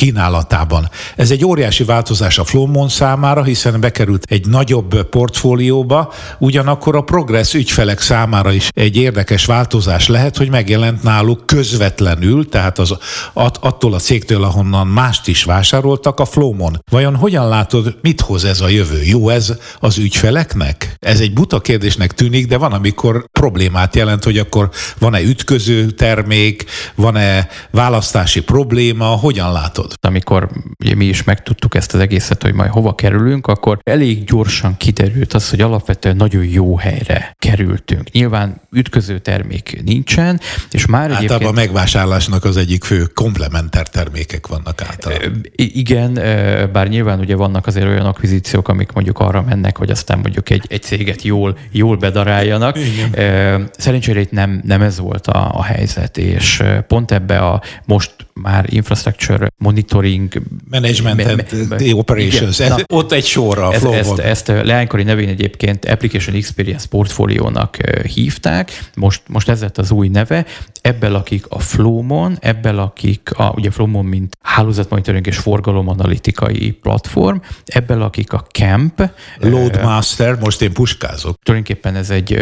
kínálatában. 0.00 0.88
Ez 1.16 1.30
egy 1.30 1.44
óriási 1.44 1.84
változás 1.84 2.38
a 2.38 2.44
Flowmon 2.44 2.88
számára, 2.88 3.42
hiszen 3.42 3.80
bekerült 3.80 4.24
egy 4.28 4.46
nagyobb 4.46 5.02
portfólióba, 5.02 6.12
ugyanakkor 6.38 6.96
a 6.96 7.00
Progress 7.00 7.54
ügyfelek 7.54 8.00
számára 8.00 8.52
is 8.52 8.68
egy 8.70 8.96
érdekes 8.96 9.44
változás 9.44 10.08
lehet, 10.08 10.36
hogy 10.36 10.50
megjelent 10.50 11.02
náluk 11.02 11.46
közvetlenül, 11.46 12.48
tehát 12.48 12.78
az, 12.78 12.96
attól 13.32 13.94
a 13.94 13.98
cégtől, 13.98 14.44
ahonnan 14.44 14.86
mást 14.86 15.28
is 15.28 15.44
vásároltak, 15.44 16.20
a 16.20 16.24
Flowmon. 16.24 16.82
Vajon 16.90 17.16
hogyan 17.16 17.48
látod, 17.48 17.96
mit 18.02 18.20
hoz 18.20 18.44
ez 18.44 18.60
a 18.60 18.68
jövő? 18.68 19.02
Jó 19.02 19.28
ez 19.28 19.52
az 19.80 19.98
ügyfeleknek? 19.98 20.94
Ez 20.98 21.20
egy 21.20 21.32
buta 21.32 21.60
kérdésnek 21.60 22.12
tűnik, 22.12 22.46
de 22.46 22.56
van, 22.56 22.72
amikor 22.72 23.24
problémát 23.32 23.96
jelent, 23.96 24.24
hogy 24.24 24.38
akkor 24.38 24.70
van-e 24.98 25.20
ütköző 25.20 25.90
termék, 25.90 26.64
van-e 26.94 27.48
választási 27.70 28.40
probléma, 28.40 29.06
hogyan 29.06 29.52
látod? 29.52 29.89
Amikor 30.00 30.48
ugye 30.78 30.94
mi 30.94 31.04
is 31.04 31.24
megtudtuk 31.24 31.74
ezt 31.74 31.94
az 31.94 32.00
egészet, 32.00 32.42
hogy 32.42 32.54
majd 32.54 32.70
hova 32.70 32.94
kerülünk, 32.94 33.46
akkor 33.46 33.78
elég 33.82 34.24
gyorsan 34.24 34.76
kiderült 34.76 35.32
az, 35.32 35.50
hogy 35.50 35.60
alapvetően 35.60 36.16
nagyon 36.16 36.44
jó 36.44 36.76
helyre 36.76 37.34
kerültünk. 37.38 38.10
Nyilván 38.10 38.60
ütköző 38.72 39.18
termék 39.18 39.82
nincsen, 39.84 40.40
és 40.70 40.86
már 40.86 41.00
Általában 41.00 41.26
egyébként... 41.26 41.50
a 41.50 41.60
megvásárlásnak 41.60 42.44
az 42.44 42.56
egyik 42.56 42.84
fő 42.84 43.04
komplementer 43.14 43.88
termékek 43.88 44.46
vannak 44.46 44.82
általában. 44.82 45.40
Igen, 45.54 46.14
bár 46.72 46.88
nyilván 46.88 47.18
ugye 47.18 47.36
vannak 47.36 47.66
azért 47.66 47.86
olyan 47.86 48.06
akvizíciók, 48.06 48.68
amik 48.68 48.92
mondjuk 48.92 49.18
arra 49.18 49.42
mennek, 49.42 49.76
hogy 49.76 49.90
aztán 49.90 50.18
mondjuk 50.18 50.50
egy, 50.50 50.64
egy 50.68 50.82
céget 50.82 51.22
jól, 51.22 51.58
jól 51.70 51.96
bedaráljanak. 51.96 52.78
Igen. 52.78 53.70
Szerencsére 53.78 54.20
itt 54.20 54.30
nem, 54.30 54.60
nem 54.64 54.82
ez 54.82 54.98
volt 54.98 55.26
a, 55.26 55.50
a 55.54 55.62
helyzet, 55.62 56.18
és 56.18 56.62
pont 56.86 57.10
ebbe 57.10 57.38
a 57.38 57.62
most 57.84 58.14
már 58.42 58.72
infrastructure 58.72 59.48
monitoring 59.58 60.42
management 60.70 61.16
me, 61.16 61.32
and 61.32 61.44
the 61.76 61.94
operations. 61.94 62.58
Igen, 62.58 62.72
ez, 62.72 62.78
na, 62.78 62.96
ott 62.96 63.12
egy 63.12 63.24
sorra 63.24 63.68
a 63.68 63.72
ez, 63.72 63.84
ezt, 63.84 64.18
ezt 64.18 64.48
leánykori 64.48 65.02
nevén 65.02 65.28
egyébként 65.28 65.84
Application 65.84 66.34
Experience 66.34 66.88
Portfolio-nak 66.88 67.76
hívták, 68.14 68.90
most, 68.96 69.22
most 69.28 69.48
ez 69.48 69.60
lett 69.60 69.78
az 69.78 69.90
új 69.90 70.08
neve, 70.08 70.46
ebből 70.80 71.10
lakik 71.10 71.46
a 71.48 71.58
Flowmon, 71.58 72.36
ebből 72.40 72.72
lakik 72.72 73.30
a, 73.34 73.52
ugye 73.56 73.70
Flowmon, 73.70 74.04
mint 74.04 74.36
hálózatmonitoring 74.42 75.26
és 75.26 75.36
forgalomanalitikai 75.36 76.70
platform, 76.70 77.36
ebből 77.64 77.98
lakik 77.98 78.32
a 78.32 78.46
Camp. 78.52 79.10
Loadmaster, 79.38 80.38
most 80.38 80.62
én 80.62 80.72
puskázok. 80.72 81.38
Tulajdonképpen 81.42 81.94
ez 81.94 82.10
egy 82.10 82.38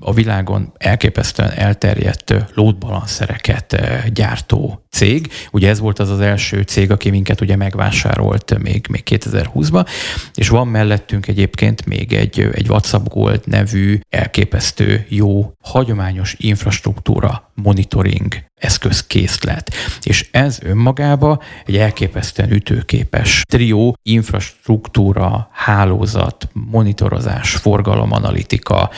a 0.00 0.12
világon 0.12 0.72
elképesztően 0.76 1.50
elterjedt 1.50 2.34
loadbalancereket 2.54 3.80
gyártó 4.12 4.69
cég. 4.90 5.32
Ugye 5.50 5.68
ez 5.68 5.78
volt 5.78 5.98
az 5.98 6.10
az 6.10 6.20
első 6.20 6.62
cég, 6.62 6.90
aki 6.90 7.10
minket 7.10 7.40
ugye 7.40 7.56
megvásárolt 7.56 8.58
még, 8.58 8.86
még 8.90 9.02
2020-ban, 9.10 9.86
és 10.34 10.48
van 10.48 10.68
mellettünk 10.68 11.26
egyébként 11.26 11.86
még 11.86 12.12
egy, 12.12 12.40
egy 12.52 12.68
WhatsApp 12.68 13.06
Gold 13.08 13.40
nevű 13.44 13.98
elképesztő 14.08 15.06
jó 15.08 15.52
hagyományos 15.62 16.34
infrastruktúra 16.38 17.49
monitoring 17.62 18.34
eszközkészlet. 18.54 19.74
És 20.02 20.28
ez 20.30 20.58
önmagába 20.62 21.42
egy 21.66 21.76
elképesztően 21.76 22.50
ütőképes 22.52 23.42
trió, 23.48 23.96
infrastruktúra, 24.02 25.48
hálózat, 25.52 26.48
monitorozás, 26.52 27.54
forgalomanalitika 27.54 28.90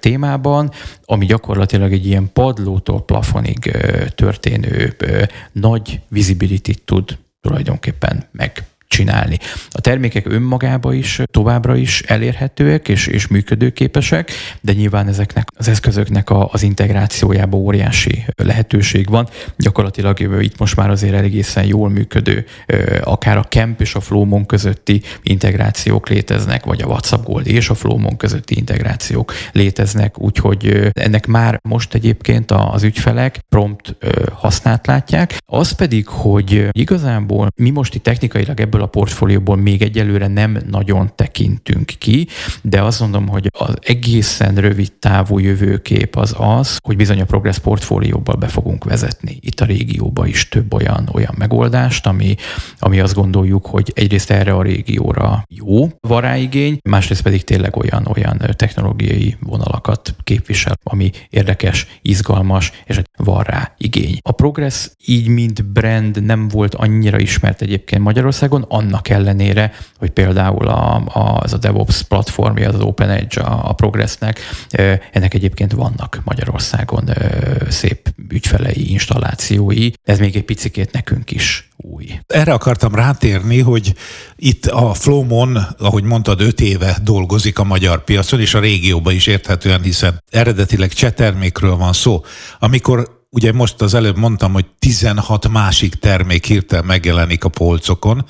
témában, 0.00 0.70
ami 1.04 1.26
gyakorlatilag 1.26 1.92
egy 1.92 2.06
ilyen 2.06 2.32
padlótól 2.32 3.04
plafonig 3.04 3.58
történő 4.14 4.96
nagy 5.52 6.00
visibility 6.08 6.72
tud 6.84 7.18
tulajdonképpen 7.40 8.28
meg 8.32 8.64
csinálni. 8.90 9.38
A 9.70 9.80
termékek 9.80 10.26
önmagába 10.26 10.92
is 10.92 11.20
továbbra 11.30 11.76
is 11.76 12.02
elérhetőek 12.02 12.88
és, 12.88 13.06
és 13.06 13.26
működőképesek, 13.26 14.30
de 14.60 14.72
nyilván 14.72 15.08
ezeknek 15.08 15.48
az 15.56 15.68
eszközöknek 15.68 16.30
a, 16.30 16.48
az 16.52 16.62
integrációjába 16.62 17.56
óriási 17.56 18.24
lehetőség 18.36 19.08
van. 19.08 19.28
Gyakorlatilag 19.56 20.20
itt 20.20 20.58
most 20.58 20.76
már 20.76 20.90
azért 20.90 21.14
egészen 21.14 21.64
jól 21.64 21.88
működő, 21.88 22.44
akár 23.02 23.36
a 23.36 23.44
Camp 23.44 23.80
és 23.80 23.94
a 23.94 24.00
Flowmon 24.00 24.46
közötti 24.46 25.02
integrációk 25.22 26.08
léteznek, 26.08 26.64
vagy 26.64 26.82
a 26.82 26.86
WhatsApp 26.86 27.24
Gold 27.24 27.46
és 27.46 27.68
a 27.68 27.74
Flowmon 27.74 28.16
közötti 28.16 28.56
integrációk 28.56 29.32
léteznek, 29.52 30.20
úgyhogy 30.20 30.90
ennek 30.92 31.26
már 31.26 31.60
most 31.62 31.94
egyébként 31.94 32.50
az 32.50 32.82
ügyfelek 32.82 33.38
prompt 33.48 33.96
hasznát 34.32 34.86
látják. 34.86 35.36
Az 35.46 35.72
pedig, 35.72 36.06
hogy 36.06 36.68
igazából 36.70 37.48
mi 37.56 37.70
most 37.70 37.94
itt 37.94 38.02
technikailag 38.02 38.60
ebből 38.60 38.79
ebből 38.80 38.92
a 38.92 38.98
portfólióból 38.98 39.56
még 39.56 39.82
egyelőre 39.82 40.26
nem 40.26 40.58
nagyon 40.70 41.12
tekintünk 41.14 41.86
ki, 41.98 42.26
de 42.62 42.82
azt 42.82 43.00
mondom, 43.00 43.28
hogy 43.28 43.48
az 43.58 43.74
egészen 43.80 44.54
rövid 44.54 44.92
távú 44.92 45.38
jövőkép 45.38 46.16
az 46.16 46.34
az, 46.38 46.78
hogy 46.82 46.96
bizony 46.96 47.20
a 47.20 47.24
Progress 47.24 47.58
portfólióból 47.58 48.34
be 48.34 48.46
fogunk 48.46 48.84
vezetni 48.84 49.38
itt 49.40 49.60
a 49.60 49.64
régióba 49.64 50.26
is 50.26 50.48
több 50.48 50.74
olyan, 50.74 51.08
olyan 51.12 51.34
megoldást, 51.38 52.06
ami, 52.06 52.34
ami 52.78 53.00
azt 53.00 53.14
gondoljuk, 53.14 53.66
hogy 53.66 53.92
egyrészt 53.94 54.30
erre 54.30 54.52
a 54.52 54.62
régióra 54.62 55.44
jó 55.48 55.88
varáigény, 56.00 56.78
másrészt 56.88 57.22
pedig 57.22 57.44
tényleg 57.44 57.76
olyan, 57.76 58.06
olyan 58.14 58.38
technológiai 58.56 59.36
vonalakat 59.40 60.14
képvisel, 60.24 60.74
ami 60.82 61.10
érdekes, 61.30 61.86
izgalmas, 62.02 62.72
és 62.84 63.00
van 63.16 63.42
rá 63.42 63.74
igény. 63.76 64.18
A 64.22 64.32
Progress 64.32 64.88
így, 65.06 65.28
mint 65.28 65.64
brand 65.64 66.22
nem 66.24 66.48
volt 66.48 66.74
annyira 66.74 67.18
ismert 67.18 67.62
egyébként 67.62 68.02
Magyarországon, 68.02 68.64
annak 68.70 69.08
ellenére, 69.08 69.72
hogy 69.98 70.10
például 70.10 70.68
a, 70.68 70.94
a, 70.94 71.40
az 71.42 71.52
a 71.52 71.56
DevOps 71.56 72.02
platformja, 72.02 72.68
az 72.68 72.80
Open 72.80 73.10
Edge 73.10 73.40
a, 73.40 73.68
a 73.68 73.72
Progressnek, 73.72 74.40
ennek 75.12 75.34
egyébként 75.34 75.72
vannak 75.72 76.20
Magyarországon 76.24 77.10
szép 77.68 78.08
ügyfelei, 78.28 78.90
installációi. 78.90 79.90
Ez 80.04 80.18
még 80.18 80.36
egy 80.36 80.44
picikét 80.44 80.92
nekünk 80.92 81.30
is 81.30 81.68
új. 81.76 82.20
Erre 82.26 82.52
akartam 82.52 82.94
rátérni, 82.94 83.60
hogy 83.60 83.94
itt 84.36 84.66
a 84.66 84.94
Flowmon, 84.94 85.58
ahogy 85.78 86.04
mondtad, 86.04 86.40
öt 86.40 86.60
éve 86.60 86.98
dolgozik 87.02 87.58
a 87.58 87.64
magyar 87.64 88.04
piacon, 88.04 88.40
és 88.40 88.54
a 88.54 88.60
régióban 88.60 89.14
is 89.14 89.26
érthetően, 89.26 89.82
hiszen 89.82 90.22
eredetileg 90.30 90.92
csetermékről 90.92 91.76
van 91.76 91.92
szó. 91.92 92.24
Amikor 92.58 93.19
ugye 93.32 93.52
most 93.52 93.80
az 93.80 93.94
előbb 93.94 94.16
mondtam, 94.16 94.52
hogy 94.52 94.66
16 94.78 95.48
másik 95.48 95.94
termék 95.94 96.44
hirtelen 96.44 96.84
megjelenik 96.84 97.44
a 97.44 97.48
polcokon, 97.48 98.24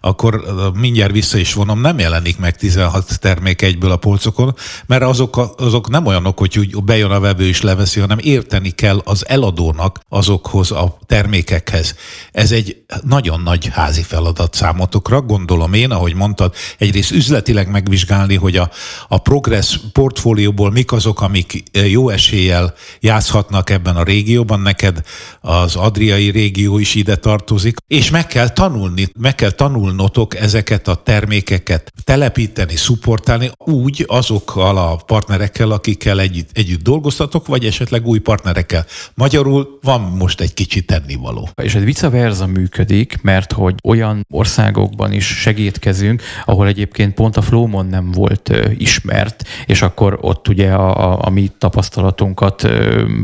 akkor 0.00 0.44
mindjárt 0.74 1.12
vissza 1.12 1.38
is 1.38 1.54
vonom, 1.54 1.80
nem 1.80 1.98
jelenik 1.98 2.38
meg 2.38 2.56
16 2.56 3.20
termék 3.20 3.62
egyből 3.62 3.90
a 3.90 3.96
polcokon, 3.96 4.54
mert 4.86 5.02
azok, 5.02 5.54
azok 5.56 5.88
nem 5.88 6.06
olyanok, 6.06 6.38
hogy 6.38 6.58
úgy 6.58 6.84
bejön 6.84 7.10
a 7.10 7.20
vevő 7.20 7.46
és 7.46 7.62
leveszi, 7.62 8.00
hanem 8.00 8.18
érteni 8.20 8.70
kell 8.70 9.00
az 9.04 9.28
eladónak 9.28 10.00
azokhoz 10.08 10.70
a 10.70 10.98
termékekhez. 11.06 11.94
Ez 12.32 12.52
egy 12.52 12.84
nagyon 13.02 13.40
nagy 13.40 13.68
házi 13.72 14.02
feladat 14.02 14.54
számotokra, 14.54 15.20
gondolom 15.20 15.72
én, 15.72 15.90
ahogy 15.90 16.14
mondtad, 16.14 16.54
egyrészt 16.78 17.10
üzletileg 17.10 17.70
megvizsgálni, 17.70 18.36
hogy 18.36 18.56
a, 18.56 18.70
a 19.08 19.18
Progress 19.18 19.78
portfólióból 19.92 20.70
mik 20.70 20.92
azok, 20.92 21.20
amik 21.20 21.62
jó 21.72 22.08
eséllyel 22.08 22.74
játszhatnak 23.00 23.70
ebben 23.70 23.96
a 23.96 24.02
régióban, 24.02 24.42
neked 24.46 25.02
az 25.40 25.76
adriai 25.76 26.30
régió 26.30 26.78
is 26.78 26.94
ide 26.94 27.16
tartozik, 27.16 27.76
és 27.86 28.10
meg 28.10 28.26
kell 28.26 28.48
tanulni, 28.48 29.08
meg 29.18 29.34
kell 29.34 29.50
tanulnotok 29.50 30.36
ezeket 30.36 30.88
a 30.88 30.94
termékeket 30.94 31.92
telepíteni, 32.04 32.76
szupportálni 32.76 33.50
úgy 33.58 34.04
azokkal 34.08 34.76
a 34.76 34.96
partnerekkel, 35.06 35.70
akikkel 35.70 36.20
együtt, 36.20 36.50
együtt 36.52 36.82
dolgoztatok, 36.82 37.46
vagy 37.46 37.64
esetleg 37.64 38.06
új 38.06 38.18
partnerekkel. 38.18 38.86
Magyarul 39.14 39.78
van 39.82 40.00
most 40.00 40.40
egy 40.40 40.54
kicsit 40.54 40.86
tennivaló. 40.86 41.48
És 41.62 41.74
ez 41.74 41.82
vice 41.84 42.08
versa 42.08 42.46
működik, 42.46 43.22
mert 43.22 43.52
hogy 43.52 43.74
olyan 43.84 44.26
országokban 44.30 45.12
is 45.12 45.26
segítkezünk, 45.26 46.22
ahol 46.44 46.66
egyébként 46.66 47.14
pont 47.14 47.36
a 47.36 47.42
Flowmon 47.42 47.86
nem 47.86 48.10
volt 48.10 48.50
ismert, 48.76 49.44
és 49.66 49.82
akkor 49.82 50.18
ott 50.20 50.48
ugye 50.48 50.72
a, 50.72 51.12
a, 51.12 51.18
a 51.26 51.30
mi 51.30 51.50
tapasztalatunkat 51.58 52.68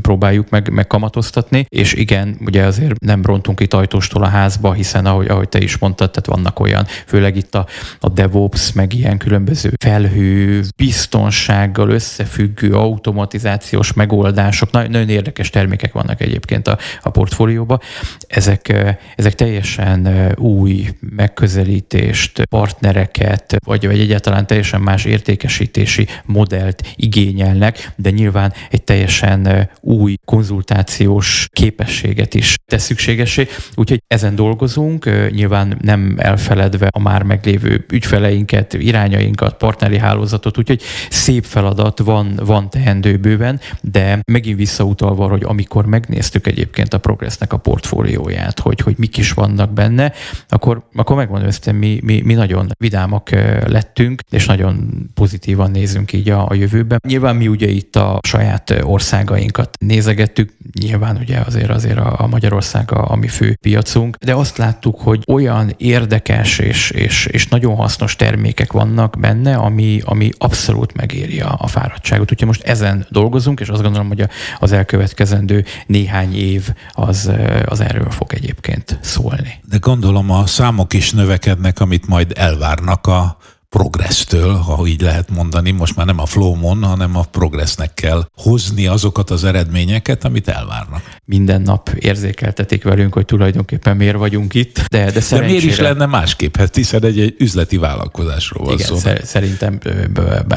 próbáljuk 0.02 0.50
meg, 0.50 0.70
megkamatoztatni, 1.10 1.66
és 1.68 1.92
igen, 1.92 2.36
ugye 2.46 2.64
azért 2.64 2.98
nem 3.00 3.22
rontunk 3.22 3.60
itt 3.60 3.74
ajtóstól 3.74 4.22
a 4.22 4.26
házba, 4.26 4.72
hiszen 4.72 5.06
ahogy, 5.06 5.28
ahogy 5.28 5.48
te 5.48 5.58
is 5.58 5.78
mondtad, 5.78 6.10
tehát 6.10 6.26
vannak 6.26 6.60
olyan, 6.60 6.86
főleg 7.06 7.36
itt 7.36 7.54
a, 7.54 7.66
a 8.00 8.08
DevOps, 8.08 8.72
meg 8.72 8.94
ilyen 8.94 9.18
különböző 9.18 9.72
felhő, 9.80 10.62
biztonsággal 10.76 11.90
összefüggő 11.90 12.74
automatizációs 12.74 13.92
megoldások, 13.92 14.70
nagyon, 14.70 14.90
nagyon 14.90 15.08
érdekes 15.08 15.50
termékek 15.50 15.92
vannak 15.92 16.20
egyébként 16.20 16.68
a, 16.68 16.78
a 17.02 17.10
portfólióba. 17.10 17.80
Ezek, 18.26 18.96
ezek 19.16 19.34
teljesen 19.34 20.32
új 20.36 20.88
megközelítést, 21.16 22.42
partnereket, 22.48 23.56
vagy, 23.64 23.86
vagy 23.86 24.00
egyáltalán 24.00 24.46
teljesen 24.46 24.80
más 24.80 25.04
értékesítési 25.04 26.06
modellt 26.24 26.82
igényelnek, 26.96 27.92
de 27.96 28.10
nyilván 28.10 28.52
egy 28.70 28.82
teljesen 28.82 29.68
új 29.80 30.16
konzultációs 31.00 31.48
képességet 31.52 32.34
is 32.34 32.56
tesz 32.66 32.84
szükségesé. 32.84 33.48
Úgyhogy 33.74 34.02
ezen 34.06 34.34
dolgozunk, 34.34 35.30
nyilván 35.30 35.78
nem 35.80 36.14
elfeledve 36.18 36.88
a 36.90 36.98
már 36.98 37.22
meglévő 37.22 37.84
ügyfeleinket, 37.92 38.74
irányainkat, 38.74 39.56
partneri 39.56 39.98
hálózatot, 39.98 40.58
úgyhogy 40.58 40.82
szép 41.10 41.44
feladat 41.44 41.98
van, 41.98 42.40
van 42.44 42.70
teendő 42.70 43.16
bőven, 43.16 43.60
de 43.80 44.20
megint 44.32 44.56
visszautalva, 44.56 45.28
hogy 45.28 45.42
amikor 45.44 45.86
megnéztük 45.86 46.46
egyébként 46.46 46.94
a 46.94 46.98
Progressnek 46.98 47.52
a 47.52 47.56
portfólióját, 47.56 48.60
hogy, 48.60 48.80
hogy 48.80 48.94
mik 48.98 49.16
is 49.16 49.32
vannak 49.32 49.72
benne, 49.72 50.12
akkor, 50.48 50.82
akkor 50.94 51.16
megmondom 51.16 51.48
hogy 51.64 51.74
mi, 51.74 52.00
mi, 52.02 52.20
mi 52.24 52.34
nagyon 52.34 52.68
vidámak 52.78 53.30
lettünk, 53.66 54.22
és 54.30 54.46
nagyon 54.46 55.06
pozitívan 55.14 55.70
nézünk 55.70 56.12
így 56.12 56.30
a, 56.30 56.48
a 56.48 56.54
jövőben. 56.54 57.00
Nyilván 57.06 57.36
mi 57.36 57.48
ugye 57.48 57.68
itt 57.68 57.96
a 57.96 58.18
saját 58.22 58.74
országainkat 58.82 59.76
nézegettük, 59.80 60.52
nyilván 60.90 61.16
ugye 61.16 61.38
azért 61.38 61.70
azért 61.70 61.98
a, 61.98 62.26
Magyarország 62.30 62.92
a, 62.92 63.10
a 63.10 63.16
mi 63.16 63.28
fő 63.28 63.56
piacunk, 63.60 64.16
de 64.16 64.34
azt 64.34 64.56
láttuk, 64.56 65.00
hogy 65.00 65.24
olyan 65.26 65.74
érdekes 65.76 66.58
és, 66.58 66.90
és, 66.90 67.26
és 67.26 67.48
nagyon 67.48 67.74
hasznos 67.74 68.16
termékek 68.16 68.72
vannak 68.72 69.16
benne, 69.20 69.56
ami, 69.56 70.00
ami 70.04 70.30
abszolút 70.38 70.94
megéri 70.94 71.40
a, 71.40 71.56
a 71.58 71.66
fáradtságot. 71.66 72.30
Úgyhogy 72.30 72.46
most 72.46 72.62
ezen 72.62 73.06
dolgozunk, 73.10 73.60
és 73.60 73.68
azt 73.68 73.82
gondolom, 73.82 74.08
hogy 74.08 74.24
az 74.58 74.72
elkövetkezendő 74.72 75.64
néhány 75.86 76.34
év 76.34 76.68
az, 76.92 77.30
az 77.64 77.80
erről 77.80 78.10
fog 78.10 78.32
egyébként 78.34 78.98
szólni. 79.00 79.60
De 79.68 79.76
gondolom 79.80 80.30
a 80.30 80.46
számok 80.46 80.92
is 80.92 81.12
növekednek, 81.12 81.80
amit 81.80 82.06
majd 82.06 82.32
elvárnak 82.36 83.06
a 83.06 83.36
progressztől, 83.70 84.54
ha 84.54 84.86
így 84.86 85.00
lehet 85.00 85.30
mondani, 85.30 85.70
most 85.70 85.96
már 85.96 86.06
nem 86.06 86.18
a 86.18 86.26
flowmon, 86.26 86.82
hanem 86.82 87.16
a 87.16 87.22
progressnek 87.22 87.94
kell 87.94 88.24
hozni 88.34 88.86
azokat 88.86 89.30
az 89.30 89.44
eredményeket, 89.44 90.24
amit 90.24 90.48
elvárnak. 90.48 91.02
Minden 91.24 91.62
nap 91.62 91.88
érzékeltetik 91.88 92.82
velünk, 92.82 93.14
hogy 93.14 93.24
tulajdonképpen 93.24 93.96
miért 93.96 94.16
vagyunk 94.16 94.54
itt, 94.54 94.84
de, 94.88 95.10
de, 95.10 95.20
de 95.30 95.40
miért 95.40 95.64
is 95.64 95.78
lenne 95.78 96.06
másképp, 96.06 96.56
hát 96.56 96.74
hiszen 96.74 97.04
egy, 97.04 97.20
egy 97.20 97.34
üzleti 97.38 97.76
vállalkozásról 97.76 98.64
van 98.64 98.74
Igen, 98.74 98.86
szó. 98.86 99.10
szerintem 99.22 99.78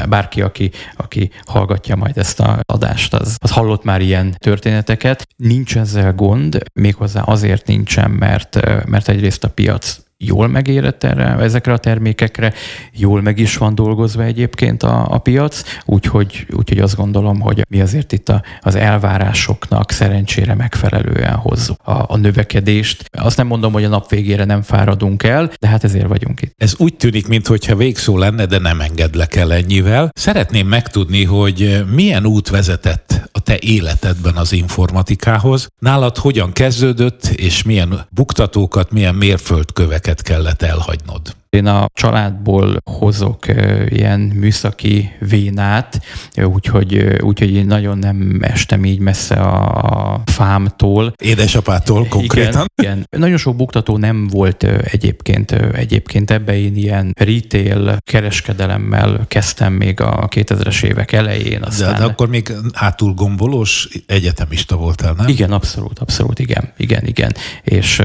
bárki, 0.08 0.42
aki, 0.42 0.70
aki 0.96 1.30
hallgatja 1.44 1.96
majd 1.96 2.18
ezt 2.18 2.40
a 2.40 2.60
adást, 2.66 3.14
az, 3.14 3.36
az 3.38 3.50
hallott 3.50 3.84
már 3.84 4.00
ilyen 4.00 4.36
történeteket. 4.38 5.26
Nincs 5.36 5.76
ezzel 5.76 6.12
gond, 6.12 6.62
méghozzá 6.72 7.20
azért 7.20 7.66
nincsen, 7.66 8.10
mert, 8.10 8.60
mert 8.86 9.08
egyrészt 9.08 9.44
a 9.44 9.48
piac 9.48 10.02
jól 10.26 10.48
megérett 10.48 11.04
erre, 11.04 11.36
ezekre 11.36 11.72
a 11.72 11.78
termékekre, 11.78 12.52
jól 12.92 13.22
meg 13.22 13.38
is 13.38 13.56
van 13.56 13.74
dolgozva 13.74 14.22
egyébként 14.22 14.82
a, 14.82 15.06
a 15.10 15.18
piac, 15.18 15.62
úgyhogy, 15.84 16.46
úgyhogy 16.56 16.78
azt 16.78 16.96
gondolom, 16.96 17.40
hogy 17.40 17.64
mi 17.68 17.80
azért 17.80 18.12
itt 18.12 18.28
a, 18.28 18.42
az 18.60 18.74
elvárásoknak 18.74 19.90
szerencsére 19.90 20.54
megfelelően 20.54 21.34
hozzuk 21.34 21.80
a, 21.84 22.04
a 22.06 22.16
növekedést. 22.16 23.04
Azt 23.18 23.36
nem 23.36 23.46
mondom, 23.46 23.72
hogy 23.72 23.84
a 23.84 23.88
nap 23.88 24.10
végére 24.10 24.44
nem 24.44 24.62
fáradunk 24.62 25.22
el, 25.22 25.52
de 25.60 25.68
hát 25.68 25.84
ezért 25.84 26.06
vagyunk 26.06 26.42
itt. 26.42 26.54
Ez 26.56 26.74
úgy 26.78 26.94
tűnik, 26.94 27.28
mintha 27.28 27.76
végszó 27.76 28.18
lenne, 28.18 28.46
de 28.46 28.58
nem 28.58 28.80
engedlek 28.80 29.34
el 29.34 29.52
ennyivel. 29.52 30.10
Szeretném 30.12 30.66
megtudni, 30.66 31.24
hogy 31.24 31.84
milyen 31.92 32.26
út 32.26 32.48
vezetett 32.48 33.28
a 33.32 33.40
te 33.40 33.56
életedben 33.60 34.36
az 34.36 34.52
informatikához. 34.52 35.68
Nálad 35.78 36.16
hogyan 36.16 36.52
kezdődött, 36.52 37.26
és 37.26 37.62
milyen 37.62 38.06
buktatókat, 38.10 38.90
milyen 38.90 39.14
mérföldköveket 39.14 40.13
ezeket 40.14 40.22
kellett 40.22 40.62
elhagynod? 40.62 41.34
Én 41.54 41.66
a 41.66 41.88
családból 41.92 42.76
hozok 42.84 43.46
ilyen 43.88 44.20
műszaki 44.20 45.10
vénát, 45.18 46.00
úgyhogy, 46.42 47.18
úgyhogy 47.20 47.54
én 47.54 47.66
nagyon 47.66 47.98
nem 47.98 48.38
estem 48.40 48.84
így 48.84 48.98
messze 48.98 49.34
a 49.34 50.22
fámtól. 50.24 51.12
Édesapától 51.16 52.06
konkrétan? 52.08 52.66
Igen, 52.74 52.92
igen. 52.94 53.06
Nagyon 53.20 53.36
sok 53.36 53.56
buktató 53.56 53.96
nem 53.96 54.26
volt 54.26 54.62
egyébként, 54.62 55.50
egyébként 55.52 56.30
ebbe 56.30 56.56
én 56.58 56.76
ilyen 56.76 57.12
retail 57.18 57.96
kereskedelemmel 58.10 59.24
kezdtem 59.28 59.72
még 59.72 60.00
a 60.00 60.28
2000-es 60.28 60.84
évek 60.84 61.12
elején. 61.12 61.62
Aztán... 61.62 61.92
De, 61.92 61.98
de 61.98 62.04
akkor 62.04 62.28
még 62.28 62.52
hátul 62.72 63.14
gombolós 63.14 63.88
egyetemista 64.06 64.76
voltál, 64.76 65.12
nem? 65.12 65.28
Igen, 65.28 65.52
abszolút, 65.52 65.98
abszolút, 65.98 66.38
igen, 66.38 66.72
igen, 66.76 67.06
igen. 67.06 67.32
És, 67.62 68.02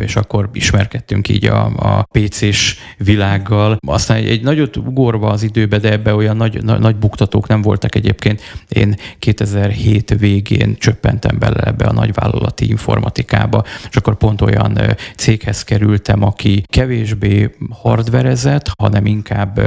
és 0.00 0.16
akkor 0.16 0.50
ismerkedtünk 0.52 1.28
így 1.28 1.44
a, 1.44 1.64
a 1.64 2.06
PC-s 2.12 2.76
világgal. 2.98 3.78
Aztán 3.86 4.16
egy, 4.16 4.28
egy 4.28 4.42
nagyot 4.42 4.76
ugorva 4.76 5.28
az 5.28 5.42
időbe, 5.42 5.78
de 5.78 5.92
ebbe 5.92 6.14
olyan 6.14 6.36
nagy, 6.36 6.62
nagy, 6.62 6.80
nagy 6.80 6.96
buktatók 6.96 7.48
nem 7.48 7.62
voltak 7.62 7.94
egyébként. 7.94 8.40
Én 8.68 8.96
2007 9.18 10.18
végén 10.18 10.76
csöppentem 10.78 11.38
bele 11.38 11.60
ebbe 11.60 11.84
a 11.84 11.92
nagyvállalati 11.92 12.68
informatikába, 12.68 13.62
és 13.90 13.96
akkor 13.96 14.16
pont 14.16 14.40
olyan 14.40 14.78
céghez 15.16 15.64
kerültem, 15.64 16.22
aki 16.22 16.64
kevésbé 16.66 17.50
hardverezett, 17.70 18.70
hanem 18.78 19.06
inkább 19.06 19.60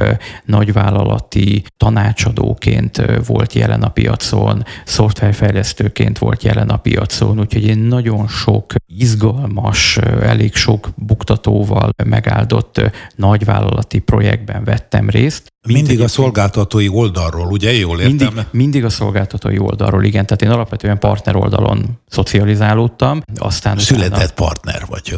nagyvállalati 0.45 1.63
tanácsadóként 1.77 3.01
volt 3.25 3.53
jelen 3.53 3.84
a 3.84 3.89
piacon, 3.89 4.63
szoftverfejlesztőként 4.86 6.17
volt 6.17 6.43
jelen 6.43 6.69
a 6.69 6.77
piacon, 6.77 7.39
úgyhogy 7.39 7.65
én 7.65 7.77
nagyon 7.77 8.27
sok 8.27 8.73
izgalmas, 8.88 9.97
elég 10.21 10.56
sok 10.56 10.89
buktatóval 10.95 11.89
megáldott 12.06 12.82
nagyvállalati 13.15 14.00
projektben 14.00 14.63
vettem 14.63 15.10
részt, 15.10 15.48
mindig 15.67 16.01
a 16.01 16.08
szolgáltatói 16.08 16.88
oldalról, 16.88 17.47
ugye? 17.47 17.73
Jól 17.73 17.99
értem? 17.99 18.15
Mindig, 18.15 18.45
mindig 18.51 18.86
a 18.86 18.89
szolgáltatói 18.89 19.60
oldalról, 19.60 20.03
igen. 20.03 20.25
Tehát 20.25 20.41
én 20.41 20.49
alapvetően 20.49 20.99
partner 20.99 21.36
oldalon 21.36 21.99
szocializálódtam. 22.08 23.21
Aztán 23.36 23.77
Született 23.77 24.12
utána... 24.12 24.32
partner 24.36 24.86
vagy. 24.89 25.17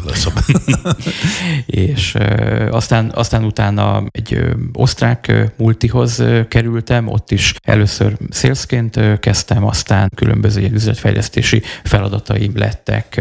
és 1.66 2.16
aztán, 2.70 3.12
aztán 3.14 3.44
utána 3.44 4.02
egy 4.10 4.38
osztrák 4.72 5.52
multihoz 5.56 6.22
kerültem, 6.48 7.08
ott 7.08 7.30
is 7.30 7.54
először 7.62 8.16
szélszként 8.30 9.18
kezdtem, 9.20 9.64
aztán 9.64 10.10
különböző 10.16 10.70
üzletfejlesztési 10.72 11.62
feladataim 11.84 12.52
lettek, 12.54 13.20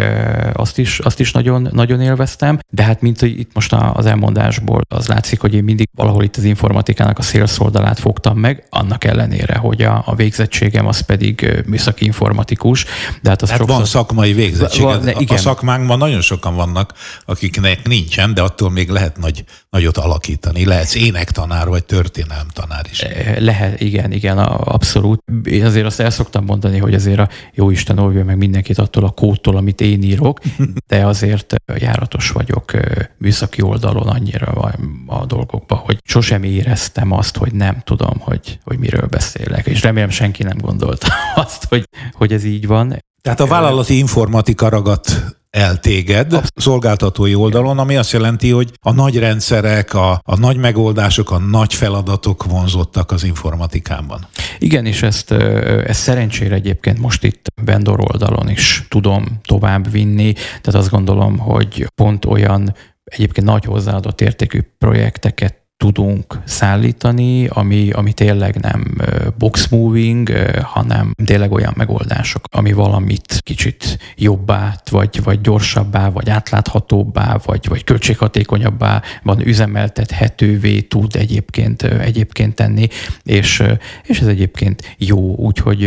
azt 0.53 0.77
is, 0.77 0.99
azt 0.99 1.19
is 1.19 1.31
nagyon, 1.31 1.69
nagyon 1.71 2.01
élveztem, 2.01 2.59
de 2.69 2.83
hát 2.83 3.01
mint 3.01 3.19
hogy 3.19 3.39
itt 3.39 3.53
most 3.53 3.73
az 3.93 4.05
elmondásból 4.05 4.81
az 4.87 5.07
látszik, 5.07 5.39
hogy 5.39 5.53
én 5.53 5.63
mindig 5.63 5.89
valahol 5.95 6.23
itt 6.23 6.35
az 6.35 6.43
informatikának 6.43 7.17
a 7.19 7.23
sales 7.23 7.59
oldalát 7.59 7.99
fogtam 7.99 8.37
meg, 8.37 8.63
annak 8.69 9.03
ellenére, 9.03 9.55
hogy 9.55 9.81
a, 9.81 10.03
a 10.05 10.15
végzettségem 10.15 10.87
az 10.87 10.99
pedig 10.99 11.63
műszaki 11.65 12.05
informatikus. 12.05 12.85
De 13.21 13.29
hát, 13.29 13.41
az 13.41 13.49
hát 13.49 13.57
sokszor... 13.57 13.77
van 13.77 13.85
szakmai 13.85 14.33
végzettség. 14.33 14.83
Van, 14.83 15.01
ne, 15.03 15.11
igen. 15.11 15.37
A 15.37 15.39
szakmánkban 15.39 15.97
nagyon 15.97 16.21
sokan 16.21 16.55
vannak, 16.55 16.93
akiknek 17.25 17.87
nincsen, 17.87 18.33
de 18.33 18.41
attól 18.41 18.69
még 18.69 18.89
lehet 18.89 19.17
nagy, 19.17 19.43
nagyot 19.69 19.97
alakítani. 19.97 20.65
Lehetsz 20.65 20.95
énektanár 20.95 21.67
vagy 21.67 21.85
történelemtanár 21.85 22.85
is. 22.91 23.05
Lehet, 23.37 23.81
igen, 23.81 24.11
igen, 24.11 24.37
abszolút. 24.37 25.23
Én 25.43 25.65
azért 25.65 25.85
azt 25.85 25.99
el 25.99 26.09
szoktam 26.09 26.45
mondani, 26.45 26.77
hogy 26.77 26.93
azért 26.93 27.19
a 27.19 27.29
jó 27.53 27.69
Isten 27.69 27.99
óvja 27.99 28.23
meg 28.23 28.37
mindenkit 28.37 28.77
attól 28.77 29.03
a 29.03 29.09
kódtól, 29.09 29.57
amit 29.57 29.81
én 29.81 30.01
írok, 30.01 30.39
de 30.87 31.05
azért 31.05 31.55
járatos 31.77 32.29
vagyok 32.29 32.71
műszaki 33.17 33.61
oldalon 33.61 34.07
annyira 34.07 34.71
a 35.07 35.25
dolgokba, 35.25 35.75
hogy 35.75 35.97
sosem 36.03 36.43
éreztem 36.43 36.98
azt, 37.07 37.37
hogy 37.37 37.53
nem 37.53 37.81
tudom, 37.83 38.19
hogy, 38.19 38.59
hogy 38.63 38.77
miről 38.77 39.07
beszélek. 39.07 39.65
És 39.65 39.81
remélem 39.81 40.09
senki 40.09 40.43
nem 40.43 40.57
gondolta 40.57 41.07
azt, 41.35 41.65
hogy, 41.65 41.83
hogy 42.11 42.33
ez 42.33 42.43
így 42.43 42.67
van. 42.67 43.03
Tehát 43.21 43.39
a 43.39 43.47
vállalati 43.47 43.97
informatika 43.97 44.69
ragadt 44.69 45.37
el 45.49 45.79
téged 45.79 46.33
a 46.33 46.41
szolgáltatói 46.55 47.35
oldalon, 47.35 47.79
ami 47.79 47.95
azt 47.95 48.11
jelenti, 48.11 48.49
hogy 48.49 48.71
a 48.81 48.91
nagy 48.91 49.19
rendszerek, 49.19 49.93
a, 49.93 50.21
a 50.23 50.37
nagy 50.37 50.57
megoldások, 50.57 51.31
a 51.31 51.37
nagy 51.37 51.73
feladatok 51.73 52.43
vonzottak 52.43 53.11
az 53.11 53.23
informatikában. 53.23 54.27
Igen, 54.59 54.85
és 54.85 55.01
ezt, 55.01 55.31
ezt 55.31 56.01
szerencsére 56.01 56.55
egyébként 56.55 56.99
most 56.99 57.23
itt 57.23 57.47
vendor 57.63 57.99
oldalon 57.99 58.49
is 58.49 58.85
tudom 58.89 59.25
tovább 59.45 59.91
vinni, 59.91 60.33
tehát 60.33 60.73
azt 60.73 60.89
gondolom, 60.89 61.37
hogy 61.37 61.87
pont 61.95 62.25
olyan 62.25 62.75
egyébként 63.03 63.47
nagy 63.47 63.65
hozzáadott 63.65 64.21
értékű 64.21 64.59
projekteket 64.77 65.58
tudunk 65.79 66.39
szállítani, 66.45 67.47
ami, 67.47 67.89
ami 67.91 68.13
tényleg 68.13 68.55
nem 68.55 68.97
box 69.37 69.67
moving, 69.67 70.29
hanem 70.61 71.13
tényleg 71.25 71.51
olyan 71.51 71.73
megoldások, 71.75 72.43
ami 72.51 72.73
valamit 72.73 73.39
kicsit 73.43 73.97
jobbá, 74.15 74.75
vagy, 74.89 75.23
vagy 75.23 75.41
gyorsabbá, 75.41 76.09
vagy 76.09 76.29
átláthatóbbá, 76.29 77.37
vagy, 77.45 77.67
vagy 77.67 77.83
költséghatékonyabbá 77.83 79.01
van 79.23 79.47
üzemeltethetővé 79.47 80.81
tud 80.81 81.15
egyébként, 81.15 81.83
egyébként 81.83 82.55
tenni, 82.55 82.87
és, 83.23 83.63
és 84.03 84.19
ez 84.19 84.27
egyébként 84.27 84.95
jó, 84.97 85.35
úgyhogy 85.35 85.81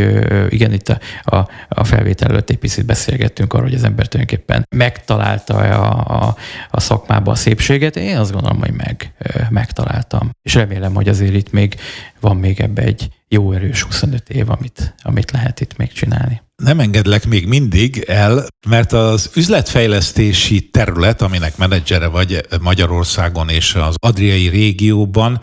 igen, 0.49 0.73
itt 0.73 0.89
a, 0.89 0.99
a, 1.37 1.49
a 1.69 1.85
felvétel 1.85 2.31
előtt 2.31 2.51
egy 2.51 2.59
picit 2.59 2.87
beszélgettünk 2.87 3.53
arról, 3.53 3.67
hogy 3.67 3.75
az 3.75 3.85
ember 3.85 4.09
tulajdonképpen 4.09 4.67
megtalálta 4.77 5.55
a, 5.55 6.25
a, 6.27 6.37
a 6.71 6.81
szakmába 6.81 7.31
a 7.31 7.35
szépséget, 7.35 7.97
én 7.97 8.17
azt 8.17 8.33
gondolom, 8.33 8.59
hogy 8.59 8.73
meg, 8.73 9.13
megtalálta 9.51 9.81
találtam. 9.83 10.31
És 10.43 10.55
remélem, 10.55 10.95
hogy 10.95 11.09
azért 11.09 11.35
itt 11.35 11.53
még 11.53 11.75
van 12.21 12.37
még 12.37 12.61
ebbe 12.61 12.83
egy 12.83 13.09
jó 13.29 13.53
erős 13.53 13.83
25 13.83 14.29
év, 14.29 14.51
amit, 14.51 14.95
amit 15.03 15.31
lehet 15.31 15.61
itt 15.61 15.77
még 15.77 15.93
csinálni. 15.93 16.43
Nem 16.63 16.81
engedlek 16.81 17.27
még 17.27 17.47
mindig 17.47 18.05
el, 18.09 18.47
mert 18.69 18.93
az 18.93 19.31
üzletfejlesztési 19.35 20.69
terület, 20.69 21.23
aminek 21.23 21.57
menedzsere 21.57 22.07
vagy 22.07 22.41
Magyarországon 22.61 23.49
és 23.49 23.75
az 23.75 23.95
Adriai 24.01 24.49
régióban, 24.49 25.41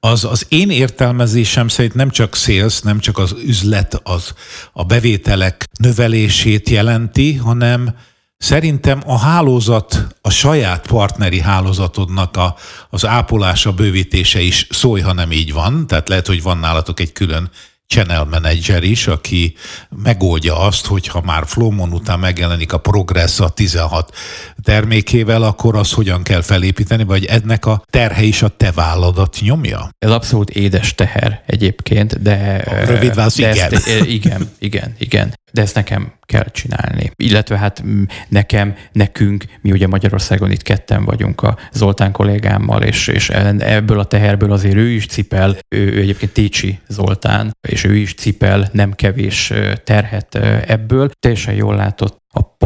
az 0.00 0.24
az 0.24 0.46
én 0.48 0.70
értelmezésem 0.70 1.68
szerint 1.68 1.94
nem 1.94 2.10
csak 2.10 2.34
sales, 2.34 2.80
nem 2.80 2.98
csak 2.98 3.18
az 3.18 3.34
üzlet, 3.46 4.00
az 4.02 4.34
a 4.72 4.84
bevételek 4.84 5.66
növelését 5.78 6.68
jelenti, 6.68 7.34
hanem 7.34 7.94
Szerintem 8.40 9.02
a 9.06 9.18
hálózat, 9.18 10.06
a 10.20 10.30
saját 10.30 10.86
partneri 10.86 11.40
hálózatodnak 11.40 12.36
a, 12.36 12.56
az 12.90 13.06
ápolása, 13.06 13.72
bővítése 13.72 14.40
is 14.40 14.66
szólj, 14.70 15.00
ha 15.00 15.12
nem 15.12 15.32
így 15.32 15.52
van. 15.52 15.86
Tehát 15.86 16.08
lehet, 16.08 16.26
hogy 16.26 16.42
van 16.42 16.58
nálatok 16.58 17.00
egy 17.00 17.12
külön 17.12 17.50
channel 17.86 18.24
manager 18.24 18.82
is, 18.82 19.06
aki 19.06 19.54
megoldja 20.02 20.58
azt, 20.58 20.86
hogy 20.86 21.06
ha 21.06 21.20
már 21.24 21.42
Flowmon 21.46 21.92
után 21.92 22.18
megjelenik 22.18 22.72
a 22.72 22.78
Progress 22.78 23.40
a 23.40 23.48
16 23.48 24.14
termékével, 24.62 25.42
akkor 25.42 25.76
az 25.76 25.92
hogyan 25.92 26.22
kell 26.22 26.42
felépíteni, 26.42 27.04
vagy 27.04 27.24
ennek 27.24 27.66
a 27.66 27.82
terhe 27.90 28.22
is 28.22 28.42
a 28.42 28.48
te 28.48 28.70
válladat 28.70 29.36
nyomja? 29.40 29.88
Ez 29.98 30.10
abszolút 30.10 30.50
édes 30.50 30.94
teher 30.94 31.42
egyébként, 31.46 32.22
de... 32.22 32.64
A 32.66 32.84
rövid 32.84 33.14
válasz, 33.14 33.38
igen. 33.38 33.72
Ezt, 33.72 33.88
igen, 34.06 34.50
igen, 34.58 34.94
igen 34.98 35.38
de 35.52 35.62
ezt 35.62 35.74
nekem 35.74 36.12
kell 36.20 36.50
csinálni. 36.50 37.10
Illetve 37.16 37.58
hát 37.58 37.84
nekem, 38.28 38.74
nekünk, 38.92 39.44
mi 39.60 39.72
ugye 39.72 39.86
Magyarországon 39.86 40.50
itt 40.50 40.62
ketten 40.62 41.04
vagyunk 41.04 41.42
a 41.42 41.58
Zoltán 41.72 42.12
kollégámmal, 42.12 42.82
és, 42.82 43.06
és 43.06 43.28
ebből 43.28 43.98
a 43.98 44.04
teherből 44.04 44.52
azért 44.52 44.76
ő 44.76 44.88
is 44.88 45.06
cipel, 45.06 45.56
ő, 45.68 45.92
ő 45.92 46.00
egyébként 46.00 46.32
Técsi 46.32 46.78
Zoltán, 46.88 47.56
és 47.68 47.84
ő 47.84 47.96
is 47.96 48.14
cipel 48.14 48.68
nem 48.72 48.92
kevés 48.92 49.52
terhet 49.84 50.34
ebből. 50.66 51.10
Teljesen 51.18 51.54
jól 51.54 51.76
látott 51.76 52.19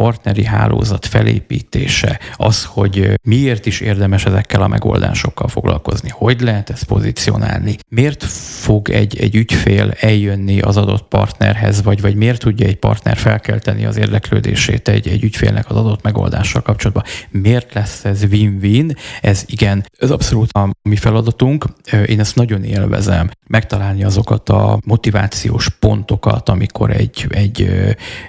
partneri 0.05 0.45
hálózat 0.45 1.07
felépítése, 1.07 2.19
az, 2.37 2.65
hogy 2.65 3.13
miért 3.23 3.67
is 3.67 3.81
érdemes 3.81 4.25
ezekkel 4.25 4.63
a 4.63 4.69
megoldásokkal 4.69 5.49
foglalkozni, 5.49 6.09
hogy 6.13 6.41
lehet 6.41 6.71
ezt 6.71 6.85
pozícionálni, 6.85 7.77
miért 7.89 8.25
fog 8.25 8.91
egy, 8.91 9.19
egy 9.21 9.35
ügyfél 9.35 9.95
eljönni 10.01 10.61
az 10.61 10.77
adott 10.77 11.09
partnerhez, 11.09 11.83
vagy, 11.83 12.01
vagy 12.01 12.15
miért 12.15 12.41
tudja 12.41 12.67
egy 12.67 12.77
partner 12.77 13.17
felkelteni 13.17 13.85
az 13.85 13.97
érdeklődését 13.97 14.89
egy, 14.89 15.09
egy 15.09 15.25
ügyfélnek 15.25 15.71
az 15.71 15.77
adott 15.77 16.03
megoldással 16.03 16.63
kapcsolatban, 16.63 17.05
miért 17.31 17.75
lesz 17.75 18.05
ez 18.05 18.23
win-win, 18.23 18.97
ez 19.21 19.45
igen, 19.47 19.87
ez 19.99 20.11
abszolút 20.11 20.53
a 20.53 20.71
mi 20.83 20.97
feladatunk, 20.97 21.65
én 22.07 22.21
ezt 22.21 22.37
nagyon 22.37 22.65
élvezem, 22.65 23.31
megtalálni 23.47 24.05
azokat 24.05 24.49
a 24.49 24.79
motivációs 24.87 25.69
pontokat, 25.69 26.49
amikor 26.49 26.91
egy, 26.91 27.27
egy 27.29 27.71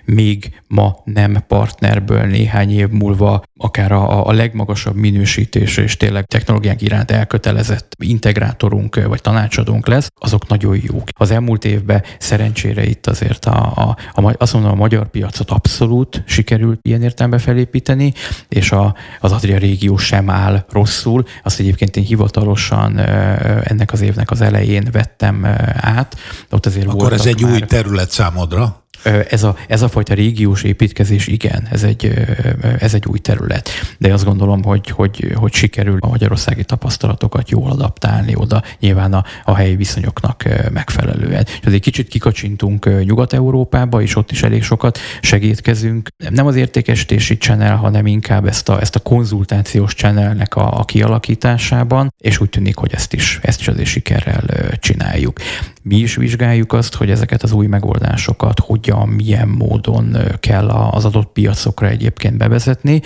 még 0.05 0.61
ma 0.67 1.01
nem 1.03 1.43
partnerből 1.65 2.25
néhány 2.25 2.71
év 2.71 2.89
múlva 2.89 3.43
akár 3.57 3.91
a, 3.91 4.27
a 4.27 4.31
legmagasabb 4.31 4.95
minősítésre 4.95 5.83
és 5.83 5.97
tényleg 5.97 6.25
technológiák 6.25 6.81
iránt 6.81 7.11
elkötelezett 7.11 7.95
integrátorunk 8.03 9.05
vagy 9.07 9.21
tanácsadónk 9.21 9.87
lesz, 9.87 10.07
azok 10.19 10.47
nagyon 10.47 10.77
jók. 10.81 11.07
Az 11.17 11.31
elmúlt 11.31 11.65
évben 11.65 12.03
szerencsére 12.19 12.85
itt 12.85 13.07
azért 13.07 13.45
a, 13.45 13.73
a, 13.75 14.21
a, 14.21 14.35
azt 14.37 14.53
mondom, 14.53 14.71
a 14.71 14.75
magyar 14.75 15.09
piacot 15.09 15.51
abszolút 15.51 16.23
sikerült 16.25 16.79
ilyen 16.81 17.01
értelemben 17.01 17.39
felépíteni, 17.39 18.13
és 18.49 18.71
a, 18.71 18.95
az 19.19 19.31
Adria 19.31 19.57
régió 19.57 19.97
sem 19.97 20.29
áll 20.29 20.65
rosszul. 20.69 21.23
Azt 21.43 21.59
egyébként 21.59 21.97
én 21.97 22.03
hivatalosan 22.03 22.99
ennek 23.63 23.91
az 23.91 24.01
évnek 24.01 24.31
az 24.31 24.41
elején 24.41 24.87
vettem 24.91 25.45
át. 25.73 26.15
Ott 26.51 26.65
azért 26.65 26.87
Akkor 26.87 27.13
ez 27.13 27.25
egy 27.25 27.41
már... 27.41 27.51
új 27.51 27.59
terület 27.59 28.11
számodra? 28.11 28.83
Ez 29.29 29.43
a, 29.43 29.55
ez 29.67 29.81
a 29.81 29.87
fajta 29.87 30.13
régiós 30.13 30.63
építkezés, 30.63 31.27
igen, 31.27 31.67
ez 31.71 31.83
egy, 31.83 32.13
ez 32.79 32.93
egy 32.93 33.05
új 33.05 33.19
terület. 33.19 33.69
De 33.97 34.13
azt 34.13 34.25
gondolom, 34.25 34.63
hogy, 34.63 34.89
hogy, 34.89 35.31
hogy 35.35 35.53
sikerül 35.53 35.97
a 35.99 36.07
magyarországi 36.07 36.63
tapasztalatokat 36.63 37.49
jól 37.49 37.71
adaptálni 37.71 38.35
oda, 38.35 38.63
nyilván 38.79 39.13
a, 39.13 39.23
a 39.43 39.55
helyi 39.55 39.75
viszonyoknak 39.75 40.43
megfelelően. 40.73 41.45
És 41.45 41.65
azért 41.65 41.81
kicsit 41.81 42.07
kikacsintunk 42.07 43.03
Nyugat-Európába, 43.03 44.01
és 44.01 44.15
ott 44.15 44.31
is 44.31 44.43
elég 44.43 44.63
sokat 44.63 44.99
segítkezünk. 45.21 46.09
Nem 46.29 46.45
az 46.45 46.55
értékesítési 46.55 47.37
channel, 47.37 47.75
hanem 47.75 48.05
inkább 48.05 48.47
ezt 48.47 48.69
a, 48.69 48.81
ezt 48.81 48.95
a 48.95 48.99
konzultációs 48.99 49.93
channelnek 49.93 50.55
a, 50.55 50.79
a 50.79 50.85
kialakításában, 50.85 52.13
és 52.17 52.39
úgy 52.39 52.49
tűnik, 52.49 52.77
hogy 52.77 52.93
ezt 52.93 53.13
is, 53.13 53.39
ezt 53.41 53.59
is 53.59 53.67
azért 53.67 53.87
sikerrel 53.87 54.43
csináljuk. 54.79 55.39
Mi 55.81 55.95
is 55.95 56.15
vizsgáljuk 56.15 56.73
azt, 56.73 56.95
hogy 56.95 57.09
ezeket 57.09 57.43
az 57.43 57.51
új 57.51 57.67
megoldásokat 57.67 58.59
hogyan, 58.59 58.94
milyen 59.05 59.47
módon 59.47 60.17
kell 60.39 60.69
az 60.69 61.05
adott 61.05 61.31
piacokra 61.31 61.87
egyébként 61.87 62.37
bevezetni. 62.37 63.01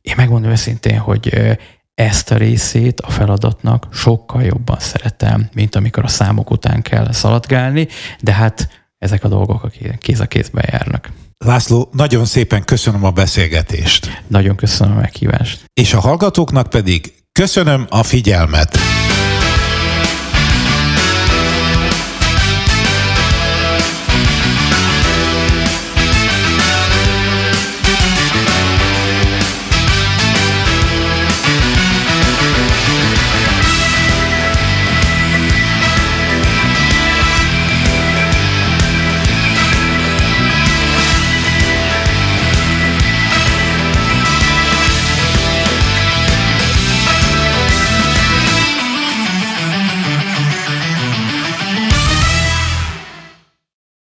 Én 0.00 0.14
megmondom 0.16 0.50
őszintén, 0.50 0.98
hogy 0.98 1.56
ezt 1.94 2.30
a 2.30 2.36
részét 2.36 3.00
a 3.00 3.10
feladatnak 3.10 3.86
sokkal 3.92 4.42
jobban 4.42 4.78
szeretem, 4.78 5.48
mint 5.54 5.74
amikor 5.74 6.04
a 6.04 6.08
számok 6.08 6.50
után 6.50 6.82
kell 6.82 7.12
szaladgálni, 7.12 7.88
de 8.20 8.32
hát 8.32 8.68
ezek 8.98 9.24
a 9.24 9.28
dolgok 9.28 9.72
kéz 9.98 10.20
a 10.20 10.26
kézben 10.26 10.64
járnak. 10.72 11.10
László, 11.38 11.88
nagyon 11.92 12.24
szépen 12.24 12.64
köszönöm 12.64 13.04
a 13.04 13.10
beszélgetést. 13.10 14.22
Nagyon 14.26 14.56
köszönöm 14.56 14.96
a 14.96 15.00
meghívást. 15.00 15.64
És 15.74 15.94
a 15.94 16.00
hallgatóknak 16.00 16.70
pedig 16.70 17.12
köszönöm 17.32 17.86
a 17.88 18.02
figyelmet. 18.02 18.78